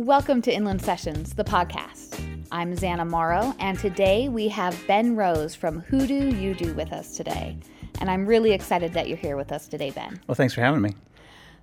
Welcome 0.00 0.40
to 0.42 0.50
Inland 0.50 0.80
Sessions, 0.80 1.34
the 1.34 1.44
podcast. 1.44 2.18
I'm 2.50 2.74
Zana 2.74 3.06
Morrow, 3.06 3.54
and 3.58 3.78
today 3.78 4.30
we 4.30 4.48
have 4.48 4.74
Ben 4.86 5.14
Rose 5.14 5.54
from 5.54 5.80
Hoodoo 5.80 6.32
Udu 6.32 6.74
with 6.74 6.90
us 6.90 7.18
today. 7.18 7.58
And 8.00 8.10
I'm 8.10 8.24
really 8.24 8.52
excited 8.52 8.94
that 8.94 9.08
you're 9.08 9.18
here 9.18 9.36
with 9.36 9.52
us 9.52 9.68
today, 9.68 9.90
Ben. 9.90 10.18
Well, 10.26 10.36
thanks 10.36 10.54
for 10.54 10.62
having 10.62 10.80
me. 10.80 10.94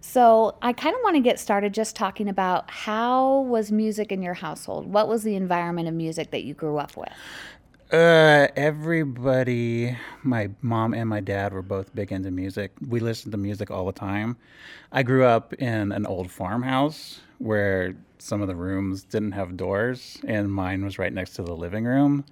So, 0.02 0.56
I 0.62 0.72
kind 0.72 0.96
of 0.96 1.02
want 1.04 1.16
to 1.16 1.20
get 1.20 1.40
started 1.40 1.74
just 1.74 1.96
talking 1.96 2.30
about 2.30 2.70
how 2.70 3.40
was 3.40 3.72
music 3.72 4.12
in 4.12 4.22
your 4.22 4.36
household? 4.36 4.86
What 4.86 5.08
was 5.08 5.24
the 5.24 5.36
environment 5.36 5.88
of 5.88 5.96
music 5.96 6.30
that 6.30 6.44
you 6.44 6.54
grew 6.54 6.78
up 6.78 6.96
with? 6.96 7.10
Uh, 7.92 8.50
everybody, 8.56 9.98
my 10.22 10.52
mom 10.62 10.94
and 10.94 11.10
my 11.10 11.22
dad 11.22 11.54
were 11.54 11.64
both 11.64 11.96
big 11.96 12.12
into 12.12 12.30
music. 12.30 12.72
We 12.88 13.00
listened 13.00 13.32
to 13.32 13.40
music 13.40 13.72
all 13.72 13.88
the 13.88 13.94
time. 13.94 14.38
I 14.92 15.02
grew 15.02 15.26
up 15.26 15.54
in 15.56 15.92
an 15.92 16.06
old 16.06 16.30
farmhouse 16.30 17.22
where 17.40 17.96
some 18.20 18.42
of 18.42 18.48
the 18.48 18.56
rooms 18.56 19.04
didn't 19.04 19.34
have 19.34 19.58
doors, 19.58 20.18
and 20.28 20.52
mine 20.52 20.84
was 20.84 20.98
right 20.98 21.14
next 21.14 21.34
to 21.36 21.44
the 21.44 21.56
living 21.56 21.86
room. 21.86 22.26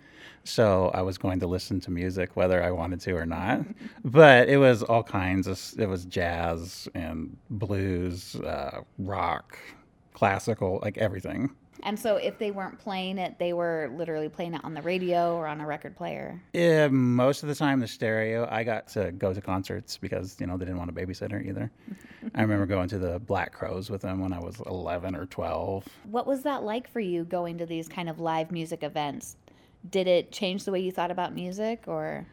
So 0.43 0.91
I 0.93 1.01
was 1.01 1.17
going 1.17 1.39
to 1.39 1.47
listen 1.47 1.79
to 1.81 1.91
music 1.91 2.35
whether 2.35 2.61
I 2.63 2.71
wanted 2.71 3.01
to 3.01 3.13
or 3.13 3.25
not. 3.25 3.61
But 4.03 4.47
it 4.47 4.57
was 4.57 4.83
all 4.83 5.03
kinds 5.03 5.47
of, 5.47 5.59
it 5.77 5.87
was 5.87 6.05
jazz 6.05 6.87
and 6.93 7.35
blues, 7.49 8.35
uh, 8.35 8.81
rock, 8.99 9.57
classical, 10.13 10.79
like 10.83 10.97
everything. 10.99 11.49
And 11.85 11.99
so, 11.99 12.15
if 12.15 12.39
they 12.39 12.49
weren't 12.49 12.79
playing 12.79 13.19
it, 13.19 13.37
they 13.37 13.53
were 13.53 13.91
literally 13.95 14.27
playing 14.27 14.55
it 14.55 14.65
on 14.65 14.73
the 14.73 14.81
radio 14.81 15.35
or 15.35 15.45
on 15.45 15.61
a 15.61 15.67
record 15.67 15.95
player. 15.95 16.41
Yeah, 16.51 16.87
most 16.87 17.43
of 17.43 17.49
the 17.49 17.53
time 17.53 17.79
the 17.79 17.87
stereo. 17.87 18.47
I 18.49 18.63
got 18.63 18.87
to 18.89 19.11
go 19.11 19.33
to 19.33 19.39
concerts 19.39 19.95
because 19.95 20.35
you 20.39 20.47
know 20.47 20.57
they 20.57 20.65
didn't 20.65 20.79
want 20.79 20.89
a 20.89 20.93
babysitter 20.93 21.47
either. 21.47 21.71
I 22.33 22.41
remember 22.41 22.65
going 22.65 22.89
to 22.89 22.97
the 22.97 23.19
Black 23.19 23.53
Crowes 23.53 23.91
with 23.91 24.01
them 24.01 24.19
when 24.19 24.33
I 24.33 24.39
was 24.39 24.59
11 24.65 25.15
or 25.15 25.27
12. 25.27 25.87
What 26.05 26.25
was 26.25 26.41
that 26.41 26.63
like 26.63 26.89
for 26.89 26.99
you 26.99 27.23
going 27.23 27.59
to 27.59 27.67
these 27.67 27.87
kind 27.87 28.09
of 28.09 28.19
live 28.19 28.51
music 28.51 28.81
events? 28.81 29.37
Did 29.87 30.07
it 30.07 30.31
change 30.31 30.65
the 30.65 30.71
way 30.71 30.79
you 30.79 30.91
thought 30.91 31.11
about 31.11 31.35
music, 31.35 31.83
or 31.85 32.25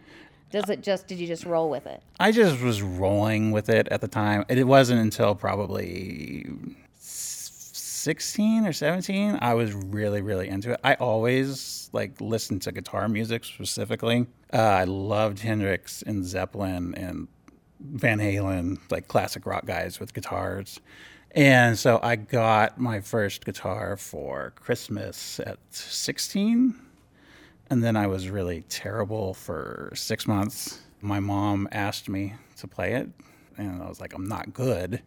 does 0.50 0.70
it 0.70 0.82
just 0.82 1.06
did 1.08 1.18
you 1.18 1.27
just 1.27 1.44
roll 1.44 1.68
with 1.68 1.86
it? 1.86 2.02
I 2.18 2.32
just 2.32 2.62
was 2.62 2.80
rolling 2.80 3.50
with 3.52 3.68
it 3.68 3.88
at 3.88 4.00
the 4.00 4.08
time. 4.08 4.46
It 4.48 4.66
wasn't 4.66 5.00
until 5.00 5.34
probably 5.34 6.46
16 8.03 8.67
or 8.67 8.72
17 8.72 9.39
i 9.41 9.55
was 9.55 9.72
really 9.72 10.22
really 10.22 10.48
into 10.48 10.72
it. 10.72 10.81
I 10.83 10.95
always 10.95 11.89
like 11.92 12.20
listened 12.20 12.62
to 12.62 12.72
guitar 12.72 13.08
music 13.08 13.45
specifically. 13.45 14.27
Uh, 14.53 14.56
i 14.56 14.84
loved 14.84 15.39
hendrix 15.39 16.03
and 16.03 16.25
zeppelin 16.25 16.97
and 16.97 17.28
van 17.78 18.19
halen 18.19 18.78
like 18.91 19.06
classic 19.06 19.47
rock 19.47 19.67
guys 19.67 20.00
with 20.00 20.14
guitars. 20.14 20.80
And 21.30 21.78
so 21.78 22.00
i 22.03 22.17
got 22.17 22.77
my 22.77 23.00
first 23.00 23.45
guitar 23.45 23.97
for 23.97 24.53
christmas 24.56 25.39
at 25.39 25.58
16 25.70 26.75
and 27.70 27.84
then 27.84 27.95
i 27.95 28.08
was 28.08 28.28
really 28.28 28.62
terrible 28.62 29.33
for 29.33 29.92
six 29.95 30.27
months. 30.27 30.80
My 31.00 31.20
mom 31.20 31.69
asked 31.70 32.08
me 32.08 32.34
to 32.56 32.67
play 32.67 32.95
it 32.95 33.08
and 33.56 33.80
i 33.80 33.89
was 33.89 34.00
like 34.00 34.12
i'm 34.12 34.27
not 34.27 34.53
good 34.53 35.03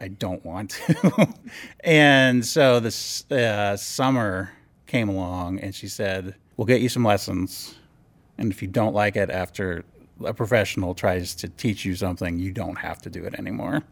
I 0.00 0.08
don't 0.08 0.44
want 0.44 0.70
to. 0.70 1.34
and 1.80 2.44
so 2.44 2.80
this 2.80 3.30
uh, 3.30 3.76
summer 3.76 4.52
came 4.86 5.08
along 5.08 5.60
and 5.60 5.74
she 5.74 5.88
said, 5.88 6.34
We'll 6.56 6.66
get 6.66 6.80
you 6.80 6.88
some 6.88 7.04
lessons. 7.04 7.74
And 8.38 8.52
if 8.52 8.62
you 8.62 8.68
don't 8.68 8.94
like 8.94 9.16
it 9.16 9.30
after 9.30 9.84
a 10.24 10.32
professional 10.32 10.94
tries 10.94 11.34
to 11.36 11.48
teach 11.48 11.84
you 11.84 11.94
something, 11.96 12.38
you 12.38 12.52
don't 12.52 12.78
have 12.78 13.02
to 13.02 13.10
do 13.10 13.24
it 13.24 13.34
anymore. 13.34 13.82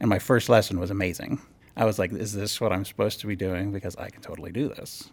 And 0.00 0.08
my 0.08 0.18
first 0.18 0.48
lesson 0.48 0.78
was 0.78 0.90
amazing. 0.90 1.40
I 1.76 1.84
was 1.84 1.98
like, 1.98 2.12
Is 2.12 2.32
this 2.32 2.60
what 2.60 2.72
I'm 2.72 2.84
supposed 2.84 3.20
to 3.20 3.26
be 3.26 3.36
doing? 3.36 3.72
Because 3.72 3.96
I 3.96 4.10
can 4.10 4.22
totally 4.22 4.52
do 4.52 4.68
this. 4.68 5.10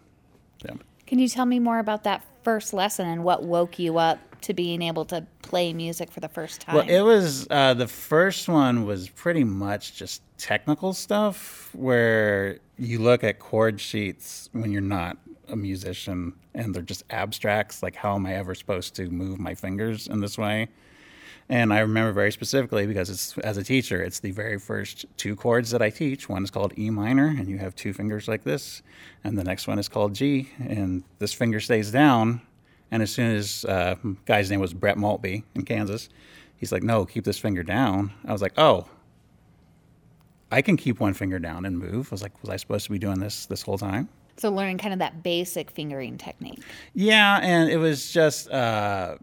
Yeah. 0.64 0.74
Can 1.06 1.18
you 1.18 1.28
tell 1.28 1.46
me 1.46 1.58
more 1.58 1.78
about 1.78 2.04
that 2.04 2.22
first 2.42 2.72
lesson 2.72 3.06
and 3.08 3.24
what 3.24 3.42
woke 3.44 3.78
you 3.78 3.98
up 3.98 4.18
to 4.42 4.54
being 4.54 4.82
able 4.82 5.04
to 5.06 5.26
play 5.42 5.72
music 5.72 6.10
for 6.10 6.20
the 6.20 6.28
first 6.28 6.60
time? 6.60 6.76
Well, 6.76 6.88
it 6.88 7.00
was 7.00 7.46
uh, 7.50 7.74
the 7.74 7.88
first 7.88 8.48
one 8.48 8.84
was 8.84 9.08
pretty 9.08 9.44
much 9.44 9.94
just 9.94 10.22
technical 10.38 10.92
stuff 10.92 11.70
where 11.74 12.58
you 12.78 12.98
look 12.98 13.24
at 13.24 13.38
chord 13.38 13.80
sheets 13.80 14.48
when 14.52 14.70
you're 14.70 14.82
not 14.82 15.16
a 15.48 15.56
musician 15.56 16.32
and 16.54 16.74
they're 16.74 16.82
just 16.82 17.04
abstracts. 17.10 17.82
Like, 17.82 17.96
how 17.96 18.14
am 18.14 18.26
I 18.26 18.34
ever 18.34 18.54
supposed 18.54 18.94
to 18.96 19.08
move 19.10 19.38
my 19.38 19.54
fingers 19.54 20.08
in 20.08 20.20
this 20.20 20.36
way? 20.36 20.68
And 21.48 21.72
I 21.72 21.78
remember 21.80 22.12
very 22.12 22.32
specifically 22.32 22.86
because 22.86 23.08
it's 23.08 23.38
as 23.38 23.56
a 23.56 23.62
teacher, 23.62 24.02
it's 24.02 24.18
the 24.18 24.32
very 24.32 24.58
first 24.58 25.06
two 25.16 25.36
chords 25.36 25.70
that 25.70 25.80
I 25.80 25.90
teach. 25.90 26.28
One 26.28 26.42
is 26.42 26.50
called 26.50 26.76
E 26.76 26.90
minor, 26.90 27.26
and 27.26 27.48
you 27.48 27.58
have 27.58 27.76
two 27.76 27.92
fingers 27.92 28.26
like 28.26 28.42
this, 28.42 28.82
and 29.22 29.38
the 29.38 29.44
next 29.44 29.68
one 29.68 29.78
is 29.78 29.88
called 29.88 30.14
G, 30.14 30.50
and 30.58 31.04
this 31.20 31.32
finger 31.32 31.60
stays 31.60 31.90
down. 31.92 32.40
And 32.90 33.02
as 33.02 33.10
soon 33.10 33.34
as 33.34 33.64
uh, 33.64 33.94
guy's 34.24 34.50
name 34.50 34.60
was 34.60 34.74
Brett 34.74 34.98
Maltby 34.98 35.44
in 35.54 35.64
Kansas, 35.64 36.08
he's 36.56 36.72
like, 36.72 36.82
"No, 36.82 37.06
keep 37.06 37.24
this 37.24 37.38
finger 37.38 37.62
down." 37.62 38.12
I 38.26 38.32
was 38.32 38.42
like, 38.42 38.54
"Oh, 38.58 38.88
I 40.50 40.62
can 40.62 40.76
keep 40.76 40.98
one 40.98 41.14
finger 41.14 41.38
down 41.38 41.64
and 41.64 41.78
move." 41.78 42.08
I 42.10 42.14
was 42.14 42.22
like, 42.22 42.40
"Was 42.42 42.50
I 42.50 42.56
supposed 42.56 42.86
to 42.86 42.90
be 42.90 42.98
doing 42.98 43.20
this 43.20 43.46
this 43.46 43.62
whole 43.62 43.78
time?" 43.78 44.08
So 44.36 44.50
learning 44.50 44.78
kind 44.78 44.92
of 44.92 44.98
that 44.98 45.22
basic 45.22 45.70
fingering 45.70 46.18
technique. 46.18 46.60
Yeah, 46.92 47.38
and 47.40 47.70
it 47.70 47.76
was 47.76 48.10
just. 48.12 48.50
Uh, 48.50 49.16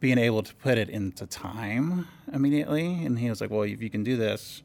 being 0.00 0.18
able 0.18 0.42
to 0.42 0.54
put 0.56 0.78
it 0.78 0.88
into 0.88 1.26
time 1.26 2.08
immediately. 2.32 3.04
And 3.04 3.18
he 3.18 3.28
was 3.28 3.40
like, 3.40 3.50
well, 3.50 3.62
if 3.62 3.82
you 3.82 3.90
can 3.90 4.02
do 4.02 4.16
this 4.16 4.62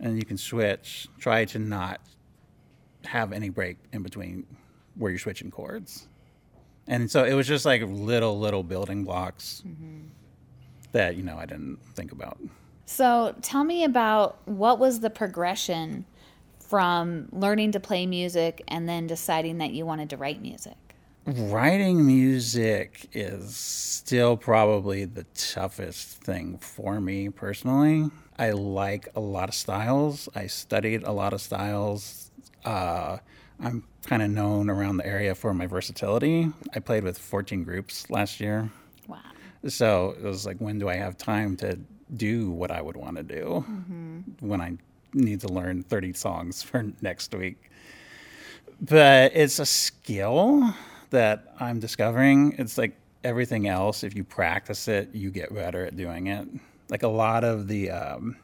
and 0.00 0.16
you 0.16 0.24
can 0.24 0.36
switch, 0.36 1.08
try 1.18 1.44
to 1.46 1.58
not 1.58 2.00
have 3.04 3.32
any 3.32 3.48
break 3.48 3.78
in 3.92 4.02
between 4.02 4.44
where 4.96 5.10
you're 5.10 5.18
switching 5.18 5.50
chords. 5.50 6.08
And 6.88 7.08
so 7.08 7.24
it 7.24 7.34
was 7.34 7.46
just 7.46 7.64
like 7.64 7.82
little, 7.86 8.38
little 8.38 8.64
building 8.64 9.04
blocks 9.04 9.62
mm-hmm. 9.66 10.08
that, 10.90 11.16
you 11.16 11.22
know, 11.22 11.36
I 11.36 11.46
didn't 11.46 11.78
think 11.94 12.10
about. 12.10 12.38
So 12.86 13.34
tell 13.42 13.62
me 13.62 13.84
about 13.84 14.38
what 14.46 14.80
was 14.80 15.00
the 15.00 15.10
progression 15.10 16.04
from 16.58 17.28
learning 17.30 17.72
to 17.72 17.80
play 17.80 18.06
music 18.06 18.62
and 18.66 18.88
then 18.88 19.06
deciding 19.06 19.58
that 19.58 19.72
you 19.72 19.86
wanted 19.86 20.10
to 20.10 20.16
write 20.16 20.42
music? 20.42 20.76
Writing 21.24 22.04
music 22.04 23.08
is 23.12 23.54
still 23.54 24.36
probably 24.36 25.04
the 25.04 25.22
toughest 25.34 26.20
thing 26.24 26.58
for 26.58 27.00
me 27.00 27.28
personally. 27.28 28.10
I 28.40 28.50
like 28.50 29.08
a 29.14 29.20
lot 29.20 29.48
of 29.48 29.54
styles. 29.54 30.28
I 30.34 30.48
studied 30.48 31.04
a 31.04 31.12
lot 31.12 31.32
of 31.32 31.40
styles. 31.40 32.32
Uh, 32.64 33.18
I'm 33.60 33.84
kind 34.04 34.20
of 34.20 34.30
known 34.30 34.68
around 34.68 34.96
the 34.96 35.06
area 35.06 35.36
for 35.36 35.54
my 35.54 35.68
versatility. 35.68 36.48
I 36.74 36.80
played 36.80 37.04
with 37.04 37.18
14 37.18 37.62
groups 37.62 38.10
last 38.10 38.40
year. 38.40 38.68
Wow. 39.06 39.20
So 39.68 40.16
it 40.18 40.24
was 40.24 40.44
like, 40.44 40.58
when 40.58 40.80
do 40.80 40.88
I 40.88 40.96
have 40.96 41.16
time 41.16 41.56
to 41.58 41.78
do 42.16 42.50
what 42.50 42.72
I 42.72 42.82
would 42.82 42.96
want 42.96 43.16
to 43.18 43.22
do 43.22 43.64
mm-hmm. 43.68 44.20
when 44.40 44.60
I 44.60 44.76
need 45.14 45.40
to 45.42 45.48
learn 45.48 45.84
30 45.84 46.14
songs 46.14 46.64
for 46.64 46.84
next 47.00 47.32
week? 47.32 47.70
But 48.80 49.30
it's 49.36 49.60
a 49.60 49.66
skill 49.66 50.74
that 51.12 51.54
I'm 51.60 51.80
discovering. 51.80 52.56
It's 52.58 52.76
like 52.76 52.96
everything 53.24 53.68
else. 53.68 54.02
If 54.02 54.14
you 54.14 54.24
practice 54.24 54.88
it, 54.88 55.14
you 55.14 55.30
get 55.30 55.54
better 55.54 55.86
at 55.86 55.96
doing 55.96 56.26
it. 56.26 56.48
Like 56.90 57.02
a 57.02 57.08
lot 57.08 57.44
of 57.44 57.68
the 57.68 57.90
um, 57.90 58.36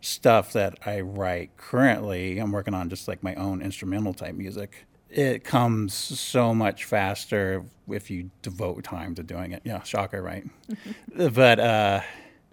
stuff 0.00 0.52
that 0.52 0.78
I 0.84 1.00
write 1.00 1.56
currently, 1.56 2.38
I'm 2.38 2.52
working 2.52 2.74
on 2.74 2.90
just 2.90 3.08
like 3.08 3.22
my 3.22 3.34
own 3.34 3.62
instrumental 3.62 4.14
type 4.14 4.34
music. 4.34 4.86
It 5.08 5.44
comes 5.44 5.94
so 5.94 6.54
much 6.54 6.84
faster 6.84 7.64
if 7.88 8.10
you 8.10 8.30
devote 8.42 8.84
time 8.84 9.14
to 9.14 9.22
doing 9.22 9.52
it. 9.52 9.62
Yeah, 9.64 9.82
shocker, 9.82 10.22
right? 10.22 10.44
but 11.32 11.60
uh, 11.60 12.00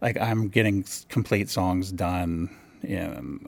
like 0.01 0.17
I'm 0.17 0.47
getting 0.49 0.85
complete 1.09 1.49
songs 1.49 1.91
done 1.91 2.49
in 2.83 3.47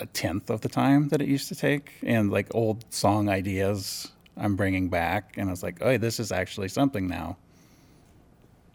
a 0.00 0.06
tenth 0.06 0.50
of 0.50 0.60
the 0.62 0.68
time 0.68 1.08
that 1.08 1.20
it 1.20 1.28
used 1.28 1.48
to 1.48 1.54
take, 1.54 1.92
and 2.02 2.30
like 2.30 2.52
old 2.54 2.84
song 2.92 3.28
ideas 3.28 4.10
I'm 4.42 4.56
bringing 4.56 4.88
back, 4.88 5.36
and 5.36 5.48
I 5.48 5.52
was 5.52 5.62
like, 5.62 5.78
oh, 5.80 5.96
this 5.96 6.18
is 6.18 6.32
actually 6.32 6.68
something 6.68 7.06
now. 7.06 7.36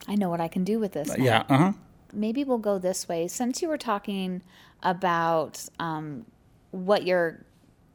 I 0.07 0.15
know 0.15 0.29
what 0.29 0.39
I 0.39 0.47
can 0.47 0.63
do 0.63 0.79
with 0.79 0.93
this. 0.93 1.09
Now. 1.09 1.23
Yeah. 1.23 1.43
Uh 1.49 1.57
huh. 1.57 1.71
Maybe 2.13 2.45
we'll 2.45 2.57
go 2.57 2.79
this 2.79 3.07
way. 3.09 3.27
Since 3.27 3.61
you 3.61 3.67
were 3.67 3.77
talking 3.77 4.41
about 4.81 5.63
um, 5.79 6.25
what 6.71 7.05
your 7.05 7.45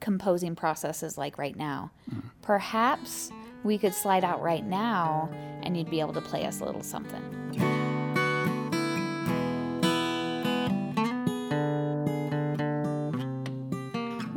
composing 0.00 0.54
process 0.54 1.02
is 1.02 1.16
like 1.16 1.38
right 1.38 1.56
now, 1.56 1.90
mm. 2.12 2.22
perhaps 2.42 3.30
we 3.64 3.78
could 3.78 3.94
slide 3.94 4.22
out 4.24 4.42
right 4.42 4.66
now, 4.66 5.30
and 5.62 5.76
you'd 5.76 5.90
be 5.90 6.00
able 6.00 6.12
to 6.12 6.20
play 6.20 6.44
us 6.44 6.60
a 6.60 6.64
little 6.64 6.82
something. 6.82 7.71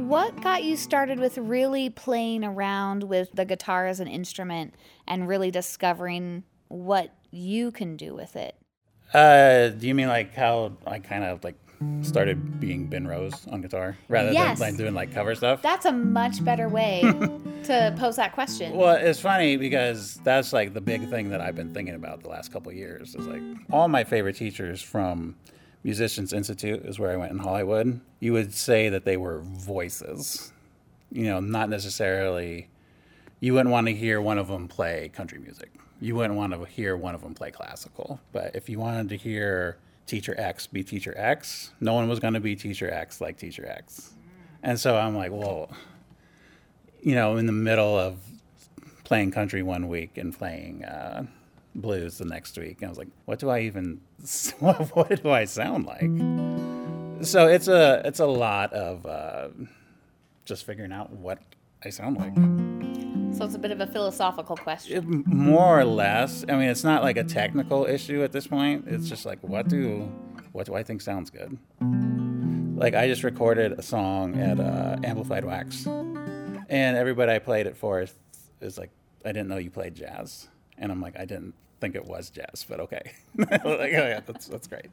What 0.08 0.42
got 0.42 0.64
you 0.64 0.78
started 0.78 1.20
with 1.20 1.38
really 1.38 1.90
playing 1.90 2.44
around 2.44 3.04
with 3.04 3.30
the 3.34 3.46
guitar 3.46 3.88
as 3.88 4.00
an 4.00 4.08
instrument 4.08 4.74
and 5.08 5.28
really 5.28 5.52
discovering 5.52 6.44
what 6.68 7.14
you 7.32 7.72
can 7.72 7.96
do 7.98 8.14
with 8.14 8.36
it? 8.36 8.56
Uh, 9.14 9.70
do 9.70 9.88
you 9.88 9.96
mean 9.96 10.08
like 10.08 10.34
how 10.34 10.74
I 10.86 11.00
kind 11.00 11.24
of 11.24 11.44
like 11.44 11.56
started 12.02 12.60
being 12.60 12.88
Ben 12.88 13.06
Rose 13.08 13.46
on 13.48 13.62
guitar 13.62 13.98
rather 14.08 14.32
Yes. 14.32 14.60
than 14.60 14.70
like 14.70 14.78
doing 14.78 14.94
like 14.94 15.14
cover 15.14 15.36
stuff. 15.36 15.62
That's 15.62 15.86
a 15.86 15.92
much 15.92 16.44
better 16.44 16.70
way 16.70 17.02
to 17.66 17.94
pose 17.98 18.16
that 18.16 18.34
question. 18.34 18.76
Well, 18.76 18.96
it's 18.96 19.20
funny 19.20 19.58
because 19.58 20.16
that's 20.24 20.54
like 20.54 20.74
the 20.74 20.82
big 20.82 21.10
thing 21.10 21.30
that 21.30 21.42
I've 21.42 21.56
been 21.56 21.74
thinking 21.74 21.96
about 21.96 22.24
the 22.24 22.30
last 22.30 22.52
couple 22.54 22.72
of 22.72 22.78
years. 22.78 23.14
Is 23.16 23.28
like 23.28 23.42
all 23.72 23.88
my 23.90 24.04
favorite 24.06 24.36
teachers 24.38 24.82
from 24.82 25.36
Musicians 25.86 26.34
Institute 26.34 26.84
is 26.84 26.98
where 26.98 27.12
I 27.12 27.16
went 27.16 27.32
in 27.32 27.38
Hollywood. 27.38 28.02
You 28.20 28.34
would 28.34 28.56
say 28.56 28.90
that 28.90 29.06
they 29.06 29.18
were 29.18 29.42
voices, 29.42 30.52
you 31.12 31.26
know, 31.26 31.40
not 31.40 31.70
necessarily. 31.70 32.70
You 33.40 33.54
wouldn't 33.54 33.70
want 33.70 33.86
to 33.86 33.94
hear 33.94 34.20
one 34.20 34.40
of 34.40 34.48
them 34.48 34.68
play 34.68 35.12
country 35.14 35.38
music. 35.38 35.70
You 36.02 36.16
wouldn't 36.16 36.34
want 36.34 36.54
to 36.54 36.66
hear 36.66 36.98
one 36.98 37.14
of 37.14 37.22
them 37.22 37.36
play 37.36 37.52
classical. 37.52 38.20
But 38.32 38.56
if 38.56 38.68
you 38.68 38.80
wanted 38.80 39.10
to 39.10 39.16
hear 39.16 39.78
Teacher 40.08 40.34
X 40.40 40.66
be 40.66 40.84
Teacher 40.84 41.14
X, 41.16 41.72
no 41.80 41.94
one 41.94 42.10
was 42.10 42.20
going 42.20 42.34
to 42.34 42.40
be 42.40 42.56
Teacher 42.56 42.92
X 42.92 43.22
like 43.22 43.38
Teacher 43.38 43.68
X. 43.68 44.12
And 44.64 44.80
so 44.80 44.98
I'm 44.98 45.16
like, 45.16 45.32
well, 45.32 45.70
you 47.04 47.14
know, 47.14 47.38
in 47.38 47.46
the 47.46 47.52
middle 47.52 47.96
of 47.96 48.18
playing 49.04 49.30
country 49.30 49.62
one 49.62 49.88
week 49.88 50.18
and 50.18 50.36
playing 50.36 50.84
uh, 50.84 51.28
blues 51.76 52.18
the 52.18 52.26
next 52.26 52.58
week. 52.58 52.78
And 52.82 52.86
I 52.88 52.90
was 52.90 52.98
like, 52.98 53.10
what 53.26 53.40
do 53.40 53.50
I 53.50 53.62
even, 53.62 54.02
what, 54.60 55.22
do 55.24 55.30
I 55.30 55.46
sound 55.46 55.86
like? 55.86 57.26
So 57.26 57.48
it's 57.48 57.68
a, 57.68 58.02
it's 58.06 58.20
a 58.20 58.26
lot 58.26 58.74
of 58.74 59.06
uh, 59.06 59.50
just 60.46 60.66
figuring 60.66 60.92
out 60.92 61.12
what 61.12 61.40
I 61.84 61.90
sound 61.90 62.18
like. 62.18 62.36
So 63.38 63.44
it's 63.46 63.56
a 63.56 63.60
bit 63.60 63.72
of 63.72 63.82
a 63.82 63.88
philosophical 63.88 64.56
question. 64.56 64.98
It- 64.98 65.28
more 65.28 65.80
or 65.80 65.86
less. 65.86 66.46
I 66.48 66.54
mean, 66.54 66.70
it's 66.70 66.84
not 66.84 67.04
like 67.04 67.18
a 67.18 67.24
technical 67.24 67.86
issue 67.86 68.24
at 68.24 68.32
this 68.32 68.48
point. 68.48 68.86
It's 68.88 69.10
just 69.10 69.26
like, 69.26 69.40
what 69.42 69.68
do, 69.68 70.10
what 70.54 70.66
do 70.66 70.74
I 70.76 70.84
think 70.84 71.02
sounds 71.02 71.30
good? 71.30 71.58
Like 72.78 72.94
I 72.94 73.08
just 73.08 73.24
recorded 73.24 73.74
a 73.74 73.82
song 73.82 74.38
at 74.38 74.60
uh, 74.60 74.98
Amplified 75.04 75.46
Wax, 75.46 75.86
and 75.88 76.98
everybody 76.98 77.32
I 77.32 77.40
played 77.40 77.68
it 77.68 77.78
for 77.78 78.02
is, 78.02 78.14
is 78.60 78.78
like, 78.78 78.90
I 79.24 79.30
didn't 79.30 79.48
know 79.48 79.58
you 79.58 79.72
played 79.72 79.96
jazz, 79.96 80.50
and 80.78 80.92
I'm 80.92 81.00
like, 81.02 81.18
I 81.18 81.24
didn't 81.24 81.54
think 81.80 81.96
it 81.96 82.06
was 82.06 82.30
jazz, 82.30 82.66
but 82.68 82.80
okay, 82.80 83.14
like, 83.38 83.62
oh, 83.64 83.88
yeah, 83.88 84.22
that's 84.26 84.48
that's 84.48 84.68
great. 84.68 84.88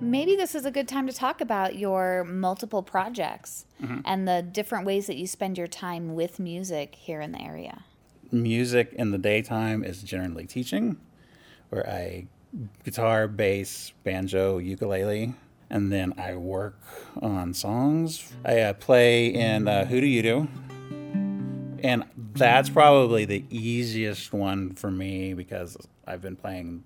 Maybe 0.00 0.34
this 0.34 0.54
is 0.54 0.64
a 0.64 0.70
good 0.70 0.88
time 0.88 1.06
to 1.06 1.12
talk 1.12 1.40
about 1.40 1.76
your 1.76 2.24
multiple 2.24 2.82
projects 2.82 3.66
and 4.04 4.26
the 4.26 4.42
different 4.42 4.86
ways 4.86 5.06
that 5.06 5.16
you 5.16 5.26
spend 5.26 5.58
your 5.58 5.66
time 5.66 6.14
with 6.14 6.38
music 6.38 6.94
here 6.94 7.20
in 7.20 7.32
the 7.32 7.40
area. 7.40 7.84
music 8.32 8.92
in 8.94 9.10
the 9.10 9.18
daytime 9.18 9.84
is 9.84 10.02
generally 10.02 10.46
teaching, 10.46 10.96
where 11.68 11.86
I 11.88 12.26
guitar, 12.84 13.28
bass, 13.28 13.92
banjo, 14.04 14.58
ukulele, 14.58 15.34
and 15.68 15.92
then 15.92 16.14
I 16.18 16.34
work 16.34 16.80
on 17.20 17.54
songs. 17.54 18.32
I 18.44 18.60
uh, 18.60 18.72
play 18.72 19.26
in 19.26 19.68
uh, 19.68 19.84
Hoodoo 19.84 20.22
Udu? 20.22 20.48
And 21.82 22.04
that's 22.34 22.68
probably 22.68 23.24
the 23.24 23.44
easiest 23.50 24.32
one 24.32 24.74
for 24.74 24.90
me 24.90 25.34
because 25.34 25.76
I've 26.06 26.22
been 26.22 26.36
playing 26.36 26.82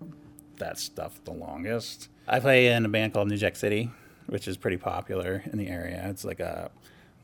that 0.59 0.79
stuff 0.79 1.21
the 1.25 1.33
longest. 1.33 2.09
I 2.29 2.41
play 2.41 2.69
in 2.69 2.85
a 2.85 2.89
band 2.89 3.13
called 3.13 3.29
New 3.29 3.37
Jack 3.37 3.57
City, 3.57 3.91
which 4.27 4.49
is 4.49 4.57
pretty 4.57 4.77
popular 4.77 5.43
in 5.53 5.59
the 5.59 5.69
area. 5.69 6.07
It's 6.09 6.25
like 6.25 6.41
a 6.41 6.71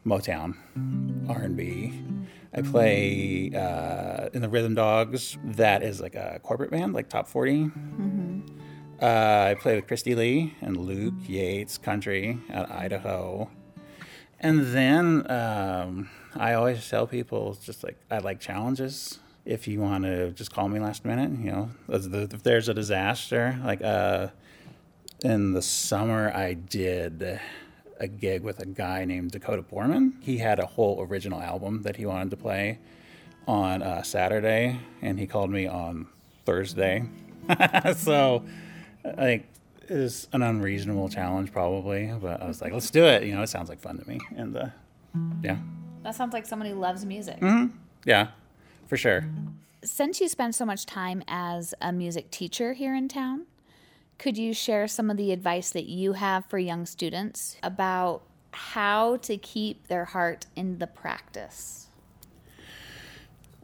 Motown 0.06 0.56
R&B. 1.28 2.02
I 2.52 2.62
play 2.62 3.52
uh, 3.54 4.28
in 4.32 4.42
the 4.42 4.48
Rhythm 4.48 4.74
Dogs. 4.74 5.38
That 5.44 5.82
is 5.82 6.00
like 6.00 6.14
a 6.14 6.40
corporate 6.42 6.70
band, 6.70 6.94
like 6.94 7.08
top 7.08 7.28
40. 7.28 7.70
Uh, 9.00 9.06
I 9.06 9.56
play 9.58 9.76
with 9.76 9.86
Christy 9.86 10.14
Lee 10.14 10.54
and 10.60 10.76
Luke 10.76 11.14
Yates 11.26 11.78
Country 11.78 12.38
out 12.52 12.68
of 12.68 12.76
Idaho. 12.76 13.50
And 14.40 14.74
then 14.74 15.30
um, 15.30 16.08
I 16.34 16.54
always 16.54 16.88
tell 16.88 17.06
people 17.06 17.58
just 17.62 17.84
like 17.84 17.98
I 18.10 18.18
like 18.18 18.40
challenges. 18.40 19.18
If 19.44 19.68
you 19.68 19.80
want 19.80 20.04
to 20.04 20.30
just 20.32 20.52
call 20.52 20.68
me 20.68 20.80
last 20.80 21.04
minute, 21.04 21.30
you 21.38 21.50
know, 21.50 21.70
if 21.88 22.42
there's 22.42 22.68
a 22.68 22.74
disaster, 22.74 23.58
like 23.64 23.82
uh, 23.82 24.28
in 25.22 25.52
the 25.52 25.62
summer, 25.62 26.32
I 26.34 26.54
did 26.54 27.40
a 27.98 28.08
gig 28.08 28.42
with 28.42 28.60
a 28.60 28.66
guy 28.66 29.04
named 29.04 29.32
Dakota 29.32 29.62
Borman. 29.62 30.14
He 30.22 30.38
had 30.38 30.58
a 30.58 30.66
whole 30.66 31.02
original 31.02 31.40
album 31.40 31.82
that 31.82 31.96
he 31.96 32.06
wanted 32.06 32.30
to 32.30 32.36
play 32.36 32.78
on 33.46 33.82
uh, 33.82 34.02
Saturday, 34.02 34.80
and 35.02 35.18
he 35.18 35.26
called 35.26 35.50
me 35.50 35.66
on 35.66 36.06
Thursday. 36.46 37.04
so, 37.96 38.44
like, 39.04 39.46
it 39.90 39.96
was 39.96 40.28
an 40.32 40.42
unreasonable 40.42 41.08
challenge, 41.08 41.52
probably, 41.52 42.12
but 42.20 42.40
I 42.40 42.46
was 42.46 42.62
like, 42.62 42.72
let's 42.72 42.90
do 42.90 43.04
it. 43.04 43.24
You 43.24 43.34
know, 43.34 43.42
it 43.42 43.48
sounds 43.48 43.68
like 43.68 43.80
fun 43.80 43.98
to 43.98 44.08
me, 44.08 44.20
and 44.36 44.56
uh, 44.56 44.66
yeah, 45.42 45.58
That 46.04 46.14
sounds 46.14 46.32
like 46.32 46.46
someone 46.46 46.68
who 46.68 46.76
loves 46.76 47.04
music. 47.04 47.40
Hmm. 47.40 47.66
yeah, 48.04 48.28
for 48.86 48.96
sure. 48.96 49.24
Since 49.82 50.20
you 50.20 50.28
spend 50.28 50.54
so 50.54 50.64
much 50.64 50.86
time 50.86 51.24
as 51.26 51.74
a 51.80 51.92
music 51.92 52.30
teacher 52.30 52.74
here 52.74 52.94
in 52.94 53.08
town, 53.08 53.46
could 54.18 54.38
you 54.38 54.54
share 54.54 54.86
some 54.86 55.10
of 55.10 55.16
the 55.16 55.32
advice 55.32 55.70
that 55.70 55.86
you 55.86 56.12
have 56.12 56.46
for 56.46 56.58
young 56.58 56.86
students 56.86 57.56
about 57.62 58.22
how 58.52 59.16
to 59.16 59.36
keep 59.36 59.88
their 59.88 60.04
heart 60.04 60.46
in 60.54 60.78
the 60.78 60.86
practice? 60.86 61.88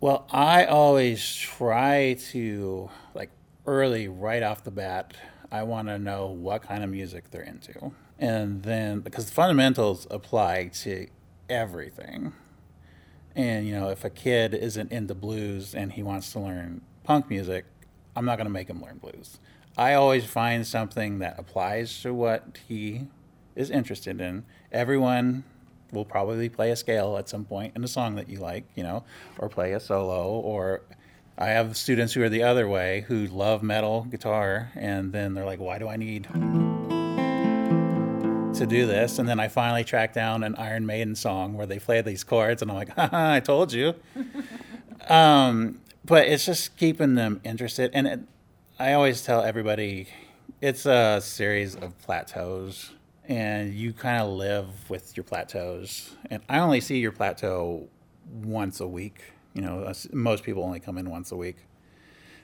Well, 0.00 0.26
I 0.30 0.64
always 0.64 1.34
try 1.34 2.14
to 2.30 2.90
like 3.14 3.30
early, 3.66 4.08
right 4.08 4.42
off 4.42 4.64
the 4.64 4.70
bat. 4.70 5.14
I 5.50 5.62
want 5.62 5.88
to 5.88 5.98
know 5.98 6.26
what 6.26 6.62
kind 6.62 6.82
of 6.82 6.90
music 6.90 7.30
they're 7.30 7.42
into, 7.42 7.92
and 8.18 8.62
then 8.62 9.00
because 9.00 9.26
the 9.26 9.32
fundamentals 9.32 10.06
apply 10.10 10.70
to 10.82 11.08
everything. 11.48 12.32
And 13.34 13.66
you 13.66 13.74
know, 13.74 13.90
if 13.90 14.04
a 14.04 14.10
kid 14.10 14.54
isn't 14.54 14.90
into 14.90 15.14
blues 15.14 15.74
and 15.74 15.92
he 15.92 16.02
wants 16.02 16.32
to 16.32 16.40
learn 16.40 16.80
punk 17.04 17.28
music, 17.28 17.66
I'm 18.14 18.24
not 18.24 18.36
going 18.38 18.46
to 18.46 18.52
make 18.52 18.68
him 18.68 18.82
learn 18.82 18.96
blues. 18.96 19.38
I 19.76 19.92
always 19.92 20.24
find 20.24 20.66
something 20.66 21.18
that 21.18 21.38
applies 21.38 22.00
to 22.00 22.14
what 22.14 22.58
he 22.66 23.08
is 23.54 23.70
interested 23.70 24.20
in. 24.22 24.44
Everyone 24.72 25.44
will 25.92 26.06
probably 26.06 26.48
play 26.48 26.70
a 26.70 26.76
scale 26.76 27.16
at 27.18 27.28
some 27.28 27.44
point 27.44 27.76
in 27.76 27.84
a 27.84 27.88
song 27.88 28.14
that 28.14 28.28
you 28.28 28.38
like, 28.38 28.64
you 28.74 28.82
know, 28.82 29.04
or 29.38 29.50
play 29.50 29.72
a 29.72 29.80
solo. 29.80 30.28
Or 30.28 30.80
I 31.38 31.48
have 31.48 31.76
students 31.76 32.14
who 32.14 32.22
are 32.22 32.30
the 32.30 32.42
other 32.42 32.66
way 32.66 33.04
who 33.08 33.26
love 33.26 33.62
metal 33.62 34.06
guitar, 34.08 34.72
and 34.74 35.12
then 35.12 35.34
they're 35.34 35.44
like, 35.44 35.60
why 35.60 35.78
do 35.78 35.86
I 35.86 35.96
need 35.96 36.24
to 38.54 38.66
do 38.66 38.86
this? 38.86 39.18
And 39.18 39.28
then 39.28 39.38
I 39.38 39.48
finally 39.48 39.84
track 39.84 40.14
down 40.14 40.42
an 40.42 40.54
Iron 40.56 40.86
Maiden 40.86 41.14
song 41.14 41.52
where 41.52 41.66
they 41.66 41.78
play 41.78 42.00
these 42.00 42.24
chords, 42.24 42.62
and 42.62 42.70
I'm 42.70 42.76
like, 42.78 42.88
haha, 42.96 43.34
I 43.34 43.40
told 43.40 43.74
you. 43.74 43.94
um, 45.08 45.80
but 46.06 46.26
it's 46.26 46.46
just 46.46 46.74
keeping 46.78 47.16
them 47.16 47.42
interested. 47.44 47.90
And 47.92 48.06
it, 48.06 48.20
I 48.78 48.94
always 48.94 49.20
tell 49.20 49.42
everybody 49.42 50.08
it's 50.62 50.86
a 50.86 51.20
series 51.20 51.76
of 51.76 51.98
plateaus, 51.98 52.92
and 53.28 53.74
you 53.74 53.92
kind 53.92 54.22
of 54.22 54.30
live 54.30 54.88
with 54.88 55.14
your 55.18 55.24
plateaus. 55.24 56.16
And 56.30 56.42
I 56.48 56.60
only 56.60 56.80
see 56.80 56.96
your 56.96 57.12
plateau 57.12 57.88
once 58.42 58.80
a 58.80 58.86
week. 58.86 59.32
You 59.56 59.62
know, 59.62 59.90
most 60.12 60.44
people 60.44 60.62
only 60.62 60.80
come 60.80 60.98
in 60.98 61.08
once 61.08 61.32
a 61.32 61.36
week. 61.36 61.56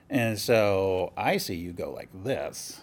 And 0.09 0.39
so 0.39 1.13
I 1.15 1.37
see 1.37 1.57
you 1.57 1.73
go 1.73 1.91
like 1.93 2.09
this. 2.25 2.81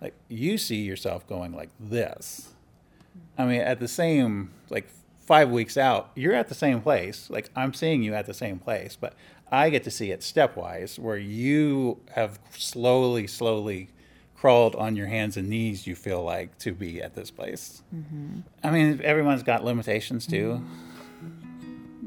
Like 0.00 0.14
you 0.28 0.58
see 0.58 0.82
yourself 0.82 1.26
going 1.26 1.52
like 1.52 1.70
this. 1.80 2.52
I 3.36 3.44
mean, 3.44 3.62
at 3.62 3.80
the 3.80 3.88
same, 3.88 4.52
like 4.70 4.88
five 5.18 5.50
weeks 5.50 5.76
out, 5.76 6.10
you're 6.14 6.34
at 6.34 6.48
the 6.48 6.54
same 6.54 6.80
place. 6.80 7.28
Like 7.28 7.50
I'm 7.56 7.74
seeing 7.74 8.04
you 8.04 8.14
at 8.14 8.26
the 8.26 8.34
same 8.34 8.60
place, 8.60 8.96
but 8.98 9.14
I 9.50 9.70
get 9.70 9.82
to 9.84 9.90
see 9.90 10.12
it 10.12 10.20
stepwise 10.20 10.96
where 10.96 11.16
you 11.16 11.98
have 12.12 12.38
slowly, 12.50 13.26
slowly 13.26 13.88
crawled 14.36 14.76
on 14.76 14.94
your 14.94 15.06
hands 15.06 15.36
and 15.36 15.48
knees, 15.48 15.86
you 15.86 15.96
feel 15.96 16.22
like, 16.22 16.56
to 16.58 16.72
be 16.72 17.02
at 17.02 17.14
this 17.14 17.30
place. 17.32 17.82
Mm-hmm. 17.92 18.40
I 18.62 18.70
mean, 18.70 19.00
everyone's 19.02 19.42
got 19.42 19.64
limitations 19.64 20.26
too. 20.26 20.60
Mm-hmm. 20.62 20.85